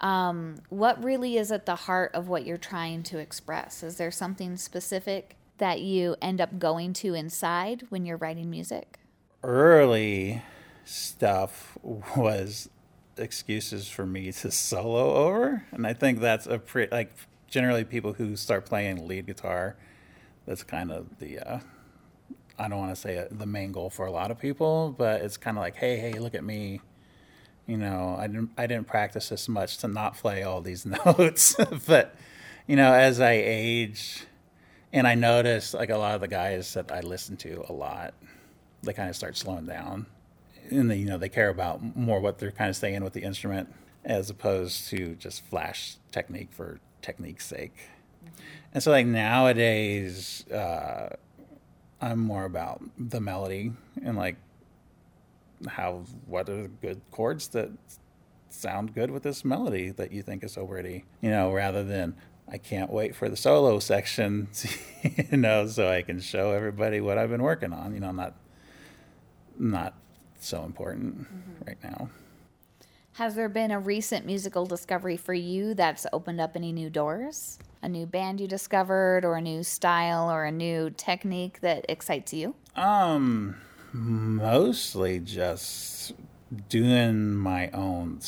um, 0.00 0.56
what 0.70 1.02
really 1.04 1.36
is 1.36 1.52
at 1.52 1.66
the 1.66 1.76
heart 1.76 2.12
of 2.14 2.28
what 2.28 2.46
you're 2.46 2.56
trying 2.56 3.02
to 3.04 3.18
express? 3.18 3.82
Is 3.82 3.96
there 3.96 4.10
something 4.10 4.56
specific 4.56 5.36
that 5.58 5.80
you 5.80 6.16
end 6.20 6.40
up 6.40 6.58
going 6.58 6.94
to 6.94 7.14
inside 7.14 7.84
when 7.90 8.06
you're 8.06 8.16
writing 8.16 8.50
music? 8.50 8.98
Early 9.42 10.42
stuff 10.84 11.78
was 11.82 12.70
excuses 13.16 13.88
for 13.88 14.06
me 14.06 14.32
to 14.32 14.50
solo 14.50 15.14
over, 15.14 15.66
and 15.70 15.86
I 15.86 15.92
think 15.92 16.20
that's 16.20 16.46
a 16.46 16.58
pretty 16.58 16.90
like 16.90 17.12
generally 17.46 17.84
people 17.84 18.14
who 18.14 18.36
start 18.36 18.64
playing 18.64 19.06
lead 19.06 19.26
guitar. 19.26 19.76
That's 20.46 20.62
kind 20.62 20.90
of 20.90 21.18
the 21.18 21.38
uh, 21.38 21.58
I 22.58 22.68
don't 22.68 22.78
want 22.78 22.94
to 22.94 23.00
say 23.00 23.16
it, 23.16 23.38
the 23.38 23.46
main 23.46 23.72
goal 23.72 23.90
for 23.90 24.06
a 24.06 24.12
lot 24.12 24.30
of 24.30 24.38
people, 24.38 24.94
but 24.96 25.22
it's 25.22 25.36
kind 25.36 25.56
of 25.58 25.62
like, 25.62 25.76
hey, 25.76 25.96
hey, 25.96 26.14
look 26.14 26.34
at 26.34 26.44
me. 26.44 26.80
You 27.66 27.78
know, 27.78 28.16
I 28.18 28.26
didn't 28.26 28.50
I 28.58 28.66
didn't 28.66 28.86
practice 28.86 29.28
this 29.30 29.48
much 29.48 29.78
to 29.78 29.88
not 29.88 30.16
play 30.18 30.42
all 30.42 30.60
these 30.60 30.84
notes, 31.06 31.56
but 31.86 32.14
you 32.66 32.76
know, 32.76 32.92
as 32.92 33.20
I 33.20 33.32
age, 33.32 34.24
And 34.92 35.06
I 35.08 35.14
notice 35.16 35.74
like 35.74 35.90
a 35.90 35.96
lot 35.98 36.14
of 36.14 36.20
the 36.20 36.28
guys 36.28 36.74
that 36.74 36.92
I 36.92 37.00
listen 37.00 37.36
to 37.38 37.64
a 37.68 37.72
lot, 37.72 38.14
they 38.82 38.92
kind 38.92 39.10
of 39.10 39.16
start 39.16 39.36
slowing 39.36 39.66
down, 39.66 40.06
and 40.70 40.90
they, 40.90 40.96
you 40.98 41.06
know 41.06 41.18
they 41.18 41.28
care 41.30 41.48
about 41.50 41.96
more 41.96 42.20
what 42.20 42.38
they're 42.38 42.52
kind 42.52 42.70
of 42.70 42.76
saying 42.76 43.02
with 43.04 43.12
the 43.14 43.22
instrument 43.22 43.74
as 44.04 44.30
opposed 44.30 44.88
to 44.90 45.14
just 45.16 45.44
flash 45.46 45.96
technique 46.12 46.50
for 46.52 46.80
technique's 47.02 47.46
sake. 47.46 47.74
And 48.72 48.82
so 48.82 48.90
like 48.92 49.06
nowadays, 49.06 50.46
uh, 50.50 51.16
I'm 52.04 52.20
more 52.20 52.44
about 52.44 52.82
the 52.98 53.20
melody 53.20 53.72
and 54.04 54.16
like 54.16 54.36
how 55.66 56.04
what 56.26 56.48
are 56.50 56.62
the 56.62 56.68
good 56.68 57.00
chords 57.10 57.48
that 57.48 57.70
sound 58.50 58.94
good 58.94 59.10
with 59.10 59.22
this 59.22 59.44
melody 59.44 59.90
that 59.90 60.12
you 60.12 60.22
think 60.22 60.44
is 60.44 60.52
so 60.52 60.66
pretty, 60.66 61.04
you 61.22 61.30
know, 61.30 61.50
rather 61.50 61.82
than 61.82 62.14
I 62.46 62.58
can't 62.58 62.90
wait 62.90 63.16
for 63.16 63.30
the 63.30 63.36
solo 63.36 63.78
section, 63.78 64.48
you 65.30 65.38
know, 65.38 65.66
so 65.66 65.88
I 65.88 66.02
can 66.02 66.20
show 66.20 66.52
everybody 66.52 67.00
what 67.00 67.16
I've 67.16 67.30
been 67.30 67.42
working 67.42 67.72
on. 67.72 67.94
You 67.94 68.00
know, 68.00 68.12
not 68.12 68.34
not 69.58 69.94
so 70.40 70.64
important 70.64 71.22
mm-hmm. 71.22 71.66
right 71.66 71.78
now. 71.82 72.10
Has 73.14 73.34
there 73.34 73.48
been 73.48 73.70
a 73.70 73.78
recent 73.78 74.26
musical 74.26 74.66
discovery 74.66 75.16
for 75.16 75.32
you 75.32 75.72
that's 75.72 76.04
opened 76.12 76.40
up 76.40 76.54
any 76.54 76.72
new 76.72 76.90
doors? 76.90 77.58
A 77.84 77.88
new 77.88 78.06
band 78.06 78.40
you 78.40 78.48
discovered, 78.48 79.26
or 79.26 79.36
a 79.36 79.42
new 79.42 79.62
style, 79.62 80.30
or 80.30 80.46
a 80.46 80.50
new 80.50 80.88
technique 80.88 81.60
that 81.60 81.84
excites 81.86 82.32
you? 82.32 82.54
Um, 82.74 83.56
mostly 83.92 85.20
just 85.20 86.14
doing 86.70 87.34
my 87.34 87.68
own 87.72 88.20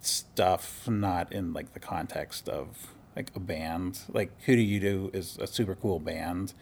stuff, 0.00 0.86
not 0.86 1.32
in 1.32 1.52
like 1.52 1.72
the 1.72 1.80
context 1.80 2.48
of 2.48 2.94
like 3.16 3.32
a 3.34 3.40
band. 3.40 4.02
Like 4.08 4.30
Hoodoo 4.42 4.62
Udu 4.62 5.12
is 5.12 5.36
a 5.38 5.48
super 5.48 5.74
cool 5.74 5.98
band, 5.98 6.54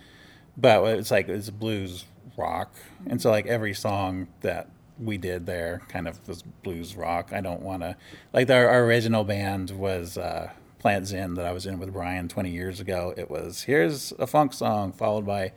but 0.57 0.83
it's 0.99 1.11
like 1.11 1.29
it's 1.29 1.51
blues 1.51 2.07
rock, 2.39 2.75
and 3.07 3.21
so 3.21 3.31
like 3.31 3.47
every 3.47 3.75
song 3.75 4.29
that 4.41 4.71
we 4.99 5.19
did 5.19 5.45
there 5.45 5.83
kind 5.89 6.09
of 6.09 6.27
was 6.27 6.41
blues 6.63 6.97
rock. 6.97 7.35
I 7.35 7.43
don't 7.43 7.61
want 7.61 7.83
to 7.83 7.97
like 8.33 8.49
our, 8.49 8.67
our 8.67 8.83
original 8.87 9.25
band 9.25 9.73
was 9.73 10.17
uh, 10.17 10.53
Plant 10.87 11.09
Zen 11.09 11.35
that 11.35 11.45
I 11.45 11.51
was 11.51 11.67
in 11.67 11.81
with 11.81 11.93
Brian 11.93 12.29
20 12.29 12.49
years 12.49 12.79
ago. 12.79 13.13
It 13.17 13.29
was 13.29 13.63
here's 13.63 14.13
a 14.21 14.27
funk 14.29 14.53
song 14.53 14.93
followed 14.93 15.27
by 15.27 15.51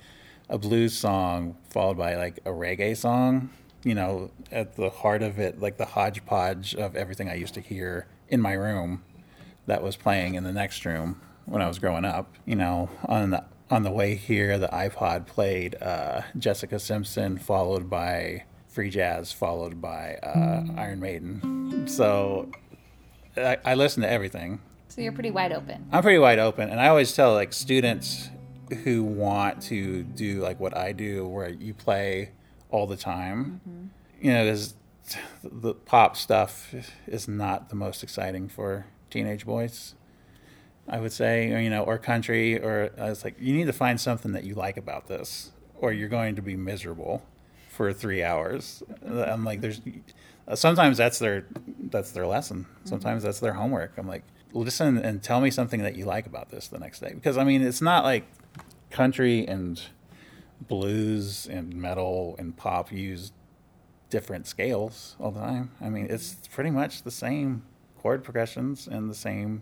a 0.49 0.57
blues 0.57 0.97
song 0.97 1.55
followed 1.69 1.99
by 1.99 2.15
like 2.15 2.39
a 2.45 2.49
reggae 2.49 2.97
song. 2.97 3.51
You 3.83 3.93
know, 3.93 4.31
at 4.51 4.75
the 4.75 4.89
heart 4.89 5.21
of 5.21 5.37
it, 5.37 5.61
like 5.61 5.77
the 5.77 5.85
hodgepodge 5.85 6.73
of 6.73 6.95
everything 6.95 7.29
I 7.29 7.35
used 7.35 7.53
to 7.53 7.61
hear 7.61 8.07
in 8.27 8.41
my 8.41 8.53
room 8.53 9.03
that 9.67 9.83
was 9.83 9.95
playing 9.95 10.33
in 10.33 10.45
the 10.45 10.51
next 10.51 10.83
room 10.83 11.21
when 11.45 11.61
I 11.61 11.67
was 11.67 11.77
growing 11.77 12.05
up. 12.05 12.33
You 12.45 12.55
know, 12.55 12.89
on 13.05 13.29
the 13.29 13.43
on 13.69 13.83
the 13.83 13.91
way 13.91 14.15
here, 14.15 14.57
the 14.57 14.69
iPod 14.69 15.27
played 15.27 15.75
uh, 15.79 16.23
Jessica 16.39 16.79
Simpson, 16.79 17.37
followed 17.37 17.87
by 17.87 18.45
free 18.67 18.89
jazz, 18.89 19.31
followed 19.31 19.79
by 19.79 20.15
uh, 20.23 20.63
Iron 20.75 20.99
Maiden. 20.99 21.87
So 21.87 22.49
I, 23.37 23.57
I 23.63 23.75
listen 23.75 24.01
to 24.01 24.09
everything. 24.09 24.61
So 24.89 25.01
you're 25.01 25.13
pretty 25.13 25.31
wide 25.31 25.53
open. 25.53 25.87
I'm 25.91 26.01
pretty 26.01 26.19
wide 26.19 26.39
open, 26.39 26.69
and 26.69 26.79
I 26.79 26.87
always 26.87 27.15
tell 27.15 27.33
like 27.33 27.53
students 27.53 28.29
who 28.83 29.03
want 29.03 29.61
to 29.63 30.03
do 30.03 30.41
like 30.41 30.59
what 30.59 30.75
I 30.75 30.91
do, 30.91 31.25
where 31.27 31.49
you 31.49 31.73
play 31.73 32.31
all 32.69 32.85
the 32.85 32.97
time. 32.97 33.61
Mm-hmm. 33.67 34.25
You 34.25 34.33
know, 34.33 34.43
because 34.43 34.73
the 35.43 35.73
pop 35.73 36.17
stuff 36.17 36.73
is 37.07 37.27
not 37.27 37.69
the 37.69 37.75
most 37.75 38.03
exciting 38.03 38.49
for 38.49 38.87
teenage 39.09 39.45
boys. 39.45 39.95
I 40.87 40.99
would 40.99 41.13
say, 41.13 41.53
or, 41.53 41.59
you 41.59 41.69
know, 41.69 41.83
or 41.83 41.99
country, 41.99 42.59
or 42.59 42.91
uh, 42.97 43.03
I 43.03 43.09
was 43.09 43.23
like, 43.23 43.35
you 43.39 43.53
need 43.53 43.65
to 43.65 43.73
find 43.73 44.01
something 44.01 44.31
that 44.31 44.43
you 44.43 44.55
like 44.55 44.75
about 44.75 45.07
this, 45.07 45.51
or 45.75 45.93
you're 45.93 46.09
going 46.09 46.35
to 46.35 46.41
be 46.41 46.55
miserable 46.55 47.23
for 47.69 47.93
three 47.93 48.23
hours. 48.23 48.81
I'm 49.07 49.45
like, 49.45 49.61
there's 49.61 49.81
sometimes 50.55 50.97
that's 50.97 51.19
their 51.19 51.45
that's 51.91 52.11
their 52.11 52.25
lesson. 52.25 52.65
Mm-hmm. 52.65 52.89
Sometimes 52.89 53.23
that's 53.23 53.39
their 53.39 53.53
homework. 53.53 53.93
I'm 53.97 54.07
like, 54.07 54.23
listen 54.53 54.97
and 54.97 55.21
tell 55.21 55.41
me 55.41 55.51
something 55.51 55.81
that 55.83 55.95
you 55.95 56.05
like 56.05 56.25
about 56.25 56.49
this 56.49 56.67
the 56.67 56.79
next 56.79 56.99
day, 56.99 57.11
because 57.13 57.37
I 57.37 57.43
mean, 57.43 57.61
it's 57.61 57.81
not 57.81 58.03
like 58.03 58.25
country 58.89 59.47
and 59.47 59.81
blues 60.61 61.45
and 61.45 61.73
metal 61.73 62.35
and 62.37 62.55
pop 62.55 62.91
use 62.91 63.31
different 64.09 64.47
scales 64.47 65.15
all 65.19 65.31
the 65.31 65.39
time. 65.39 65.71
I 65.79 65.89
mean, 65.89 66.07
it's 66.09 66.35
pretty 66.51 66.71
much 66.71 67.03
the 67.03 67.11
same 67.11 67.63
chord 68.01 68.23
progressions 68.23 68.87
and 68.87 69.09
the 69.09 69.15
same 69.15 69.61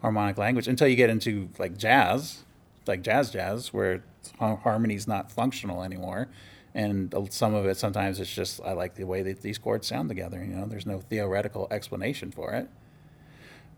harmonic 0.00 0.38
language 0.38 0.68
until 0.68 0.88
you 0.88 0.96
get 0.96 1.10
into 1.10 1.48
like 1.58 1.76
jazz, 1.76 2.44
like 2.86 3.02
jazz 3.02 3.30
jazz, 3.30 3.72
where 3.72 4.02
har- 4.38 4.56
harmony's 4.56 5.06
not 5.06 5.30
functional 5.30 5.82
anymore. 5.82 6.28
And 6.74 7.14
some 7.30 7.54
of 7.54 7.64
it, 7.66 7.78
sometimes 7.78 8.20
it's 8.20 8.34
just, 8.34 8.60
I 8.62 8.72
like 8.72 8.96
the 8.96 9.04
way 9.04 9.22
that 9.22 9.40
these 9.40 9.56
chords 9.56 9.86
sound 9.86 10.08
together. 10.10 10.44
You 10.44 10.54
know, 10.54 10.66
there's 10.66 10.84
no 10.84 11.00
theoretical 11.00 11.68
explanation 11.70 12.30
for 12.30 12.52
it. 12.52 12.68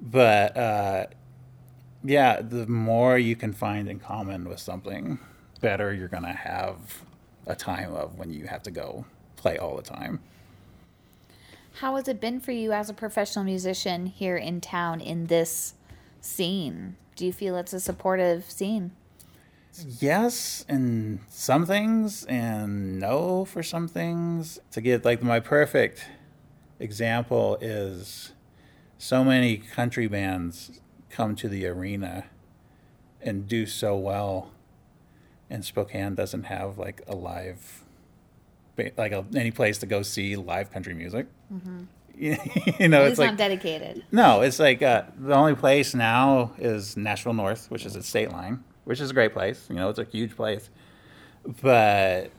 But 0.01 0.57
uh, 0.57 1.07
yeah, 2.05 2.41
the 2.41 2.67
more 2.67 3.19
you 3.19 3.37
can 3.37 3.53
find 3.53 3.89
in 3.89 3.99
common 3.99 4.49
with 4.49 4.61
something, 4.61 5.19
better 5.61 5.93
you're 5.93 6.09
going 6.09 6.23
to 6.23 6.29
have 6.31 7.03
a 7.47 7.55
time 7.55 7.95
of 7.95 8.19
when 8.19 8.33
you 8.33 8.47
have 8.47 8.63
to 8.65 8.71
go 8.71 9.05
play 9.37 9.59
all 9.59 9.77
the 9.77 9.83
time. 9.83 10.21
How 11.81 11.97
has 11.97 12.09
it 12.09 12.21
been 12.21 12.41
for 12.41 12.53
you 12.53 12.73
as 12.73 12.91
a 12.91 12.95
professional 12.95 13.45
musician 13.45 14.07
here 14.07 14.37
in 14.37 14.61
town 14.61 15.01
in 15.01 15.27
this 15.27 15.75
scene? 16.21 16.97
Do 17.17 17.25
you 17.25 17.33
feel 17.33 17.57
it's 17.57 17.73
a 17.73 17.81
supportive 17.81 18.51
scene? 18.51 18.93
yes 20.01 20.65
in 20.69 21.21
some 21.29 21.65
things 21.65 22.25
and 22.25 22.99
no 22.99 23.45
for 23.45 23.63
some 23.63 23.87
things 23.87 24.59
to 24.73 24.81
get 24.81 25.05
like 25.05 25.23
my 25.23 25.41
perfect 25.41 26.07
example 26.81 27.57
is 27.61 28.33
so 28.99 29.23
many 29.25 29.57
country 29.57 30.07
bands 30.09 30.81
come 31.11 31.35
to 31.37 31.49
the 31.49 31.67
arena 31.67 32.25
and 33.23 33.47
do 33.49 33.65
so 33.67 33.97
well 33.97 34.51
and 35.49 35.65
spokane 35.65 36.15
doesn't 36.15 36.45
have 36.45 36.77
like 36.79 37.01
a 37.09 37.15
live 37.15 37.85
like 38.97 39.13
a, 39.13 39.25
any 39.35 39.51
place 39.51 39.79
to 39.79 39.87
go 39.87 40.03
see 40.03 40.37
live 40.37 40.71
country 40.73 40.95
music 40.95 41.27
you 42.17 42.89
know 42.89 43.03
It's, 43.03 43.11
it's 43.13 43.19
like 43.19 43.31
not 43.31 43.37
dedicated. 43.39 44.05
no, 44.11 44.41
it's 44.43 44.59
like 44.59 44.83
uh, 44.83 45.05
the 45.17 45.35
only 45.35 45.55
place 45.55 45.95
now 45.95 46.53
is 46.59 46.97
Nashville 46.97 47.33
North, 47.33 47.71
which 47.71 47.87
is 47.87 47.95
at 47.95 48.03
State 48.03 48.33
Line, 48.33 48.65
which 48.85 49.01
is 49.01 49.13
a 49.13 49.15
great 49.15 49.33
place. 49.33 49.65
You 49.71 49.77
know, 49.77 49.89
it's 49.89 50.01
a 50.01 50.05
huge 50.05 50.35
place. 50.35 50.69
But 51.63 52.33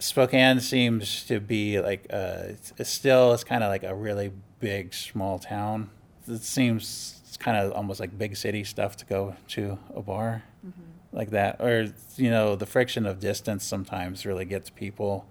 Spokane 0.00 0.58
seems 0.58 1.24
to 1.26 1.38
be 1.38 1.78
like 1.80 2.06
uh, 2.12 2.42
it's, 2.48 2.72
it's 2.76 2.90
still 2.90 3.32
it's 3.32 3.44
kind 3.44 3.62
of 3.62 3.68
like 3.70 3.84
a 3.84 3.94
really 3.94 4.32
big 4.58 4.92
small 4.92 5.38
town. 5.38 5.90
It 6.30 6.42
seems 6.42 7.36
kind 7.38 7.56
of 7.56 7.72
almost 7.72 8.00
like 8.00 8.16
big 8.16 8.36
city 8.36 8.64
stuff 8.64 8.96
to 8.98 9.06
go 9.06 9.34
to 9.48 9.78
a 9.94 10.02
bar 10.02 10.42
mm-hmm. 10.66 10.80
like 11.12 11.30
that, 11.30 11.60
or 11.60 11.92
you 12.16 12.30
know, 12.30 12.56
the 12.56 12.66
friction 12.66 13.06
of 13.06 13.20
distance 13.20 13.64
sometimes 13.64 14.26
really 14.26 14.44
gets 14.44 14.70
people 14.70 15.26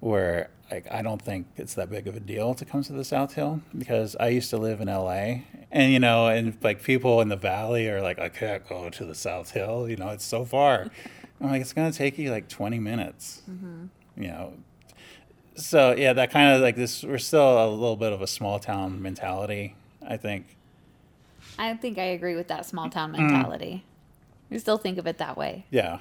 where 0.00 0.50
like 0.70 0.86
I 0.90 1.02
don't 1.02 1.20
think 1.20 1.46
it's 1.56 1.74
that 1.74 1.90
big 1.90 2.06
of 2.06 2.16
a 2.16 2.20
deal 2.20 2.54
to 2.54 2.64
come 2.64 2.82
to 2.84 2.92
the 2.92 3.04
South 3.04 3.34
Hill 3.34 3.60
because 3.76 4.16
I 4.18 4.28
used 4.28 4.50
to 4.50 4.56
live 4.56 4.80
in 4.80 4.88
LA 4.88 5.42
and 5.70 5.92
you 5.92 5.98
know 5.98 6.28
and 6.28 6.56
like 6.62 6.82
people 6.82 7.20
in 7.20 7.28
the 7.28 7.36
valley 7.36 7.88
are 7.88 8.00
like 8.00 8.18
I 8.18 8.28
can't 8.28 8.66
go 8.68 8.88
to 8.88 9.04
the 9.04 9.14
South 9.14 9.50
Hill 9.50 9.88
you 9.88 9.96
know 9.96 10.08
it's 10.08 10.24
so 10.24 10.44
far. 10.44 10.86
I'm 11.40 11.50
like 11.50 11.60
it's 11.60 11.72
gonna 11.72 11.92
take 11.92 12.18
you 12.18 12.30
like 12.30 12.48
20 12.48 12.78
minutes 12.78 13.42
mm-hmm. 13.50 13.86
you 14.16 14.28
know. 14.28 14.54
So 15.56 15.92
yeah 15.92 16.12
that 16.14 16.30
kind 16.30 16.54
of 16.54 16.62
like 16.62 16.76
this 16.76 17.02
we're 17.02 17.18
still 17.18 17.64
a 17.64 17.68
little 17.68 17.96
bit 17.96 18.12
of 18.12 18.22
a 18.22 18.26
small 18.26 18.58
town 18.58 19.02
mentality 19.02 19.76
I 20.10 20.16
think 20.18 20.56
I 21.58 21.72
think 21.74 21.96
I 21.98 22.02
agree 22.04 22.34
with 22.34 22.48
that 22.48 22.66
small 22.66 22.90
town 22.90 23.12
Mm. 23.12 23.18
mentality. 23.30 23.84
We 24.50 24.58
still 24.58 24.76
think 24.78 24.98
of 24.98 25.06
it 25.06 25.16
that 25.18 25.36
way. 25.38 25.64
yeah 25.70 26.00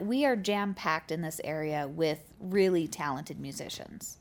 we 0.00 0.24
are 0.24 0.34
jam 0.34 0.74
packed 0.74 1.12
in 1.12 1.22
this 1.22 1.40
area 1.44 1.86
with 1.86 2.18
really 2.40 2.88
talented 2.88 3.38
musicians. 3.38 4.18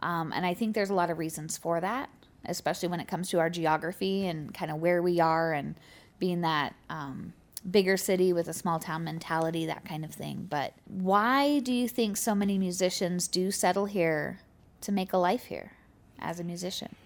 Um, 0.00 0.32
and 0.32 0.44
I 0.44 0.52
think 0.52 0.74
there's 0.74 0.90
a 0.90 0.94
lot 0.94 1.10
of 1.10 1.18
reasons 1.18 1.56
for 1.56 1.80
that, 1.80 2.10
especially 2.44 2.88
when 2.88 2.98
it 2.98 3.06
comes 3.06 3.30
to 3.30 3.38
our 3.38 3.48
geography 3.48 4.26
and 4.26 4.52
kind 4.52 4.68
of 4.68 4.78
where 4.78 5.00
we 5.00 5.20
are 5.20 5.52
and 5.52 5.76
being 6.18 6.40
that 6.40 6.74
um, 6.90 7.34
bigger 7.70 7.96
city 7.96 8.32
with 8.32 8.48
a 8.48 8.52
small 8.52 8.80
town 8.80 9.04
mentality, 9.04 9.64
that 9.66 9.84
kind 9.84 10.04
of 10.04 10.10
thing. 10.10 10.48
But 10.50 10.72
why 10.88 11.60
do 11.60 11.72
you 11.72 11.86
think 11.88 12.16
so 12.16 12.34
many 12.34 12.58
musicians 12.58 13.28
do 13.28 13.52
settle 13.52 13.86
here 13.86 14.40
to 14.80 14.90
make 14.90 15.12
a 15.12 15.18
life 15.18 15.44
here 15.44 15.70
as 16.18 16.40
a 16.40 16.44
musician? 16.44 16.96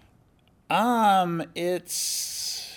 Um, 0.71 1.43
it's 1.55 2.73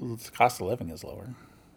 the 0.00 0.30
cost 0.32 0.60
of 0.60 0.66
living 0.66 0.90
is 0.90 1.04
lower, 1.04 1.34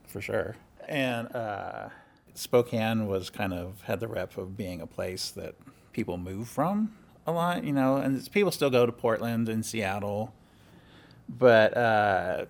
for 0.07 0.21
sure. 0.21 0.55
And 0.87 1.33
uh, 1.35 1.89
Spokane 2.33 3.07
was 3.07 3.29
kind 3.29 3.53
of 3.53 3.81
had 3.83 3.99
the 3.99 4.07
rep 4.07 4.37
of 4.37 4.55
being 4.57 4.81
a 4.81 4.87
place 4.87 5.29
that 5.31 5.55
people 5.91 6.17
move 6.17 6.47
from 6.47 6.95
a 7.27 7.31
lot, 7.31 7.63
you 7.63 7.73
know, 7.73 7.97
and 7.97 8.15
it's- 8.15 8.27
people 8.29 8.51
still 8.51 8.69
go 8.69 8.85
to 8.85 8.91
Portland 8.91 9.49
and 9.49 9.65
Seattle, 9.65 10.33
but 11.27 11.75
uh, 11.77 12.45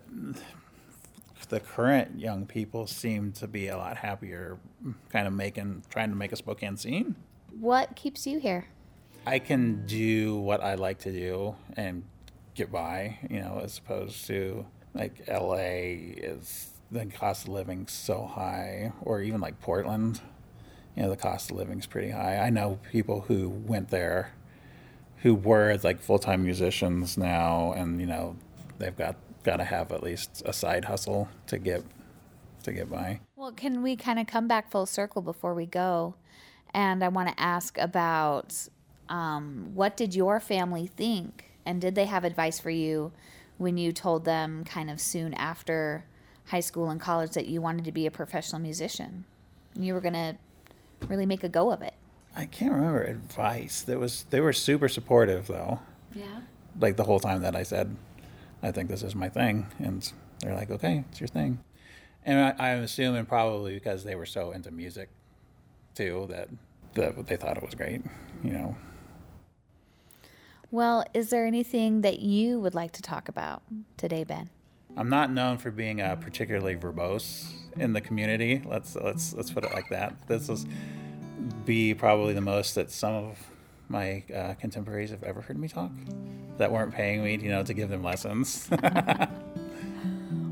the 1.48 1.60
current 1.60 2.18
young 2.18 2.46
people 2.46 2.86
seem 2.86 3.32
to 3.32 3.48
be 3.48 3.66
a 3.68 3.76
lot 3.76 3.96
happier, 3.96 4.58
kind 5.10 5.26
of 5.26 5.32
making, 5.32 5.82
trying 5.90 6.10
to 6.10 6.16
make 6.16 6.32
a 6.32 6.36
Spokane 6.36 6.76
scene. 6.76 7.16
What 7.58 7.96
keeps 7.96 8.26
you 8.26 8.38
here? 8.38 8.66
I 9.26 9.38
can 9.38 9.84
do 9.86 10.36
what 10.36 10.62
I 10.62 10.76
like 10.76 10.98
to 11.00 11.12
do 11.12 11.56
and 11.76 12.04
get 12.54 12.70
by, 12.70 13.18
you 13.28 13.40
know, 13.40 13.60
as 13.62 13.78
opposed 13.78 14.26
to 14.26 14.66
like 14.94 15.28
LA 15.28 15.56
is 16.16 16.70
the 16.90 17.06
cost 17.06 17.44
of 17.44 17.52
living 17.52 17.86
so 17.86 18.26
high, 18.26 18.92
or 19.02 19.20
even 19.20 19.40
like 19.40 19.60
Portland, 19.60 20.20
you 20.96 21.02
know, 21.02 21.10
the 21.10 21.16
cost 21.16 21.50
of 21.50 21.56
living 21.56 21.78
is 21.78 21.86
pretty 21.86 22.10
high. 22.10 22.38
I 22.38 22.50
know 22.50 22.78
people 22.90 23.22
who 23.22 23.48
went 23.48 23.90
there 23.90 24.32
who 25.18 25.34
were 25.34 25.76
like 25.82 26.00
full 26.00 26.18
time 26.18 26.42
musicians 26.42 27.16
now, 27.16 27.72
and 27.72 28.00
you 28.00 28.06
know, 28.06 28.36
they've 28.78 28.96
got 28.96 29.16
got 29.42 29.56
to 29.56 29.64
have 29.64 29.92
at 29.92 30.02
least 30.02 30.42
a 30.44 30.52
side 30.52 30.84
hustle 30.84 31.28
to 31.46 31.58
get 31.58 31.82
to 32.64 32.72
get 32.72 32.90
by. 32.90 33.20
Well, 33.36 33.52
can 33.52 33.82
we 33.82 33.96
kind 33.96 34.18
of 34.18 34.26
come 34.26 34.48
back 34.48 34.70
full 34.70 34.86
circle 34.86 35.22
before 35.22 35.54
we 35.54 35.66
go? 35.66 36.14
And 36.72 37.02
I 37.02 37.08
want 37.08 37.28
to 37.28 37.40
ask 37.40 37.76
about 37.78 38.68
um, 39.08 39.70
what 39.74 39.96
did 39.96 40.14
your 40.14 40.40
family 40.40 40.86
think, 40.86 41.49
and 41.64 41.80
did 41.80 41.94
they 41.94 42.06
have 42.06 42.24
advice 42.24 42.58
for 42.58 42.70
you 42.70 43.12
when 43.58 43.76
you 43.76 43.92
told 43.92 44.24
them 44.24 44.64
kind 44.64 44.90
of 44.90 45.00
soon 45.00 45.34
after 45.34 46.04
high 46.46 46.60
school 46.60 46.90
and 46.90 47.00
college 47.00 47.32
that 47.32 47.46
you 47.46 47.60
wanted 47.60 47.84
to 47.84 47.92
be 47.92 48.06
a 48.06 48.10
professional 48.10 48.60
musician? 48.60 49.24
And 49.74 49.84
you 49.84 49.94
were 49.94 50.00
going 50.00 50.14
to 50.14 50.36
really 51.06 51.26
make 51.26 51.44
a 51.44 51.48
go 51.48 51.70
of 51.70 51.82
it. 51.82 51.94
I 52.36 52.46
can't 52.46 52.72
remember 52.72 53.02
advice. 53.02 53.82
There 53.82 53.98
was 53.98 54.24
they 54.30 54.40
were 54.40 54.52
super 54.52 54.88
supportive 54.88 55.48
though. 55.48 55.80
Yeah. 56.14 56.40
Like 56.78 56.96
the 56.96 57.04
whole 57.04 57.20
time 57.20 57.42
that 57.42 57.56
I 57.56 57.64
said, 57.64 57.96
I 58.62 58.70
think 58.70 58.88
this 58.88 59.02
is 59.02 59.14
my 59.14 59.28
thing, 59.28 59.66
and 59.78 60.10
they're 60.40 60.54
like, 60.54 60.70
okay, 60.70 61.04
it's 61.10 61.20
your 61.20 61.28
thing. 61.28 61.58
And 62.24 62.38
I, 62.38 62.70
I'm 62.70 62.82
assuming 62.82 63.26
probably 63.26 63.74
because 63.74 64.04
they 64.04 64.14
were 64.14 64.26
so 64.26 64.52
into 64.52 64.70
music, 64.70 65.08
too, 65.94 66.26
that 66.30 66.48
that 66.94 67.26
they 67.26 67.36
thought 67.36 67.56
it 67.56 67.64
was 67.64 67.74
great. 67.74 68.02
You 68.44 68.52
know. 68.52 68.76
Well, 70.70 71.04
is 71.14 71.30
there 71.30 71.46
anything 71.46 72.02
that 72.02 72.20
you 72.20 72.60
would 72.60 72.74
like 72.74 72.92
to 72.92 73.02
talk 73.02 73.28
about 73.28 73.62
today, 73.96 74.24
Ben? 74.24 74.50
I'm 74.96 75.08
not 75.08 75.32
known 75.32 75.58
for 75.58 75.70
being 75.70 76.00
uh, 76.00 76.16
particularly 76.16 76.76
verbose 76.76 77.46
in 77.76 77.92
the 77.92 78.00
community. 78.00 78.62
Let's 78.64 78.96
let's 78.96 79.32
let's 79.34 79.50
put 79.50 79.64
it 79.64 79.72
like 79.72 79.88
that. 79.90 80.26
This 80.26 80.48
is 80.48 80.66
be 81.64 81.94
probably 81.94 82.34
the 82.34 82.40
most 82.40 82.74
that 82.74 82.90
some 82.90 83.14
of 83.14 83.38
my 83.88 84.22
uh, 84.34 84.54
contemporaries 84.54 85.10
have 85.10 85.22
ever 85.22 85.40
heard 85.40 85.58
me 85.58 85.68
talk 85.68 85.90
that 86.58 86.70
weren't 86.70 86.92
paying 86.92 87.24
me, 87.24 87.36
you 87.36 87.48
know, 87.48 87.62
to 87.62 87.74
give 87.74 87.88
them 87.88 88.02
lessons. 88.02 88.68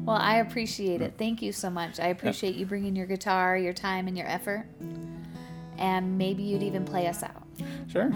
Well, 0.09 0.17
I 0.17 0.37
appreciate 0.39 1.03
it. 1.03 1.17
Thank 1.19 1.43
you 1.43 1.53
so 1.53 1.69
much. 1.69 2.01
I 2.01 2.07
appreciate 2.07 2.55
you 2.55 2.65
bringing 2.65 2.97
your 2.97 3.05
guitar, 3.05 3.59
your 3.59 3.75
time, 3.75 4.09
and 4.09 4.17
your 4.17 4.27
effort. 4.27 4.65
And 5.77 6.17
maybe 6.17 6.43
you'd 6.45 6.63
even 6.63 6.87
play 6.87 7.09
us 7.09 7.23
out. 7.23 7.47
sure. 7.93 8.11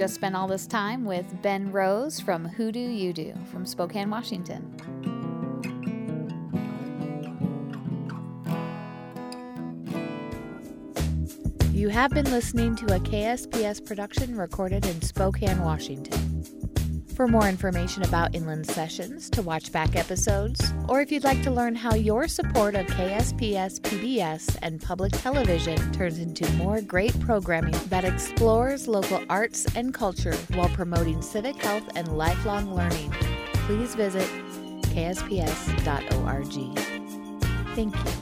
Just 0.00 0.14
spent 0.14 0.34
all 0.34 0.48
this 0.48 0.66
time 0.66 1.04
with 1.04 1.26
Ben 1.42 1.70
Rose 1.70 2.20
from 2.20 2.46
Hoodoo 2.46 2.88
Udu 2.88 3.34
from 3.48 3.66
Spokane, 3.66 4.08
Washington. 4.08 4.64
You 11.74 11.90
have 11.90 12.12
been 12.12 12.30
listening 12.30 12.76
to 12.76 12.86
a 12.96 13.00
KSPS 13.00 13.84
production 13.84 14.38
recorded 14.38 14.86
in 14.86 15.02
Spokane, 15.02 15.62
Washington. 15.62 16.59
For 17.20 17.28
more 17.28 17.50
information 17.50 18.02
about 18.02 18.34
Inland 18.34 18.66
Sessions, 18.66 19.28
to 19.28 19.42
watch 19.42 19.70
back 19.70 19.94
episodes, 19.94 20.72
or 20.88 21.02
if 21.02 21.12
you'd 21.12 21.22
like 21.22 21.42
to 21.42 21.50
learn 21.50 21.74
how 21.74 21.94
your 21.94 22.26
support 22.26 22.74
of 22.74 22.86
KSPS 22.86 23.78
PBS 23.80 24.56
and 24.62 24.80
public 24.80 25.12
television 25.12 25.92
turns 25.92 26.18
into 26.18 26.50
more 26.52 26.80
great 26.80 27.12
programming 27.20 27.74
that 27.90 28.06
explores 28.06 28.88
local 28.88 29.22
arts 29.28 29.66
and 29.76 29.92
culture 29.92 30.34
while 30.54 30.70
promoting 30.70 31.20
civic 31.20 31.56
health 31.56 31.90
and 31.94 32.16
lifelong 32.16 32.74
learning, 32.74 33.12
please 33.66 33.94
visit 33.94 34.26
kSPS.org. 34.84 36.54
Thank 37.74 37.94
you. 37.94 38.19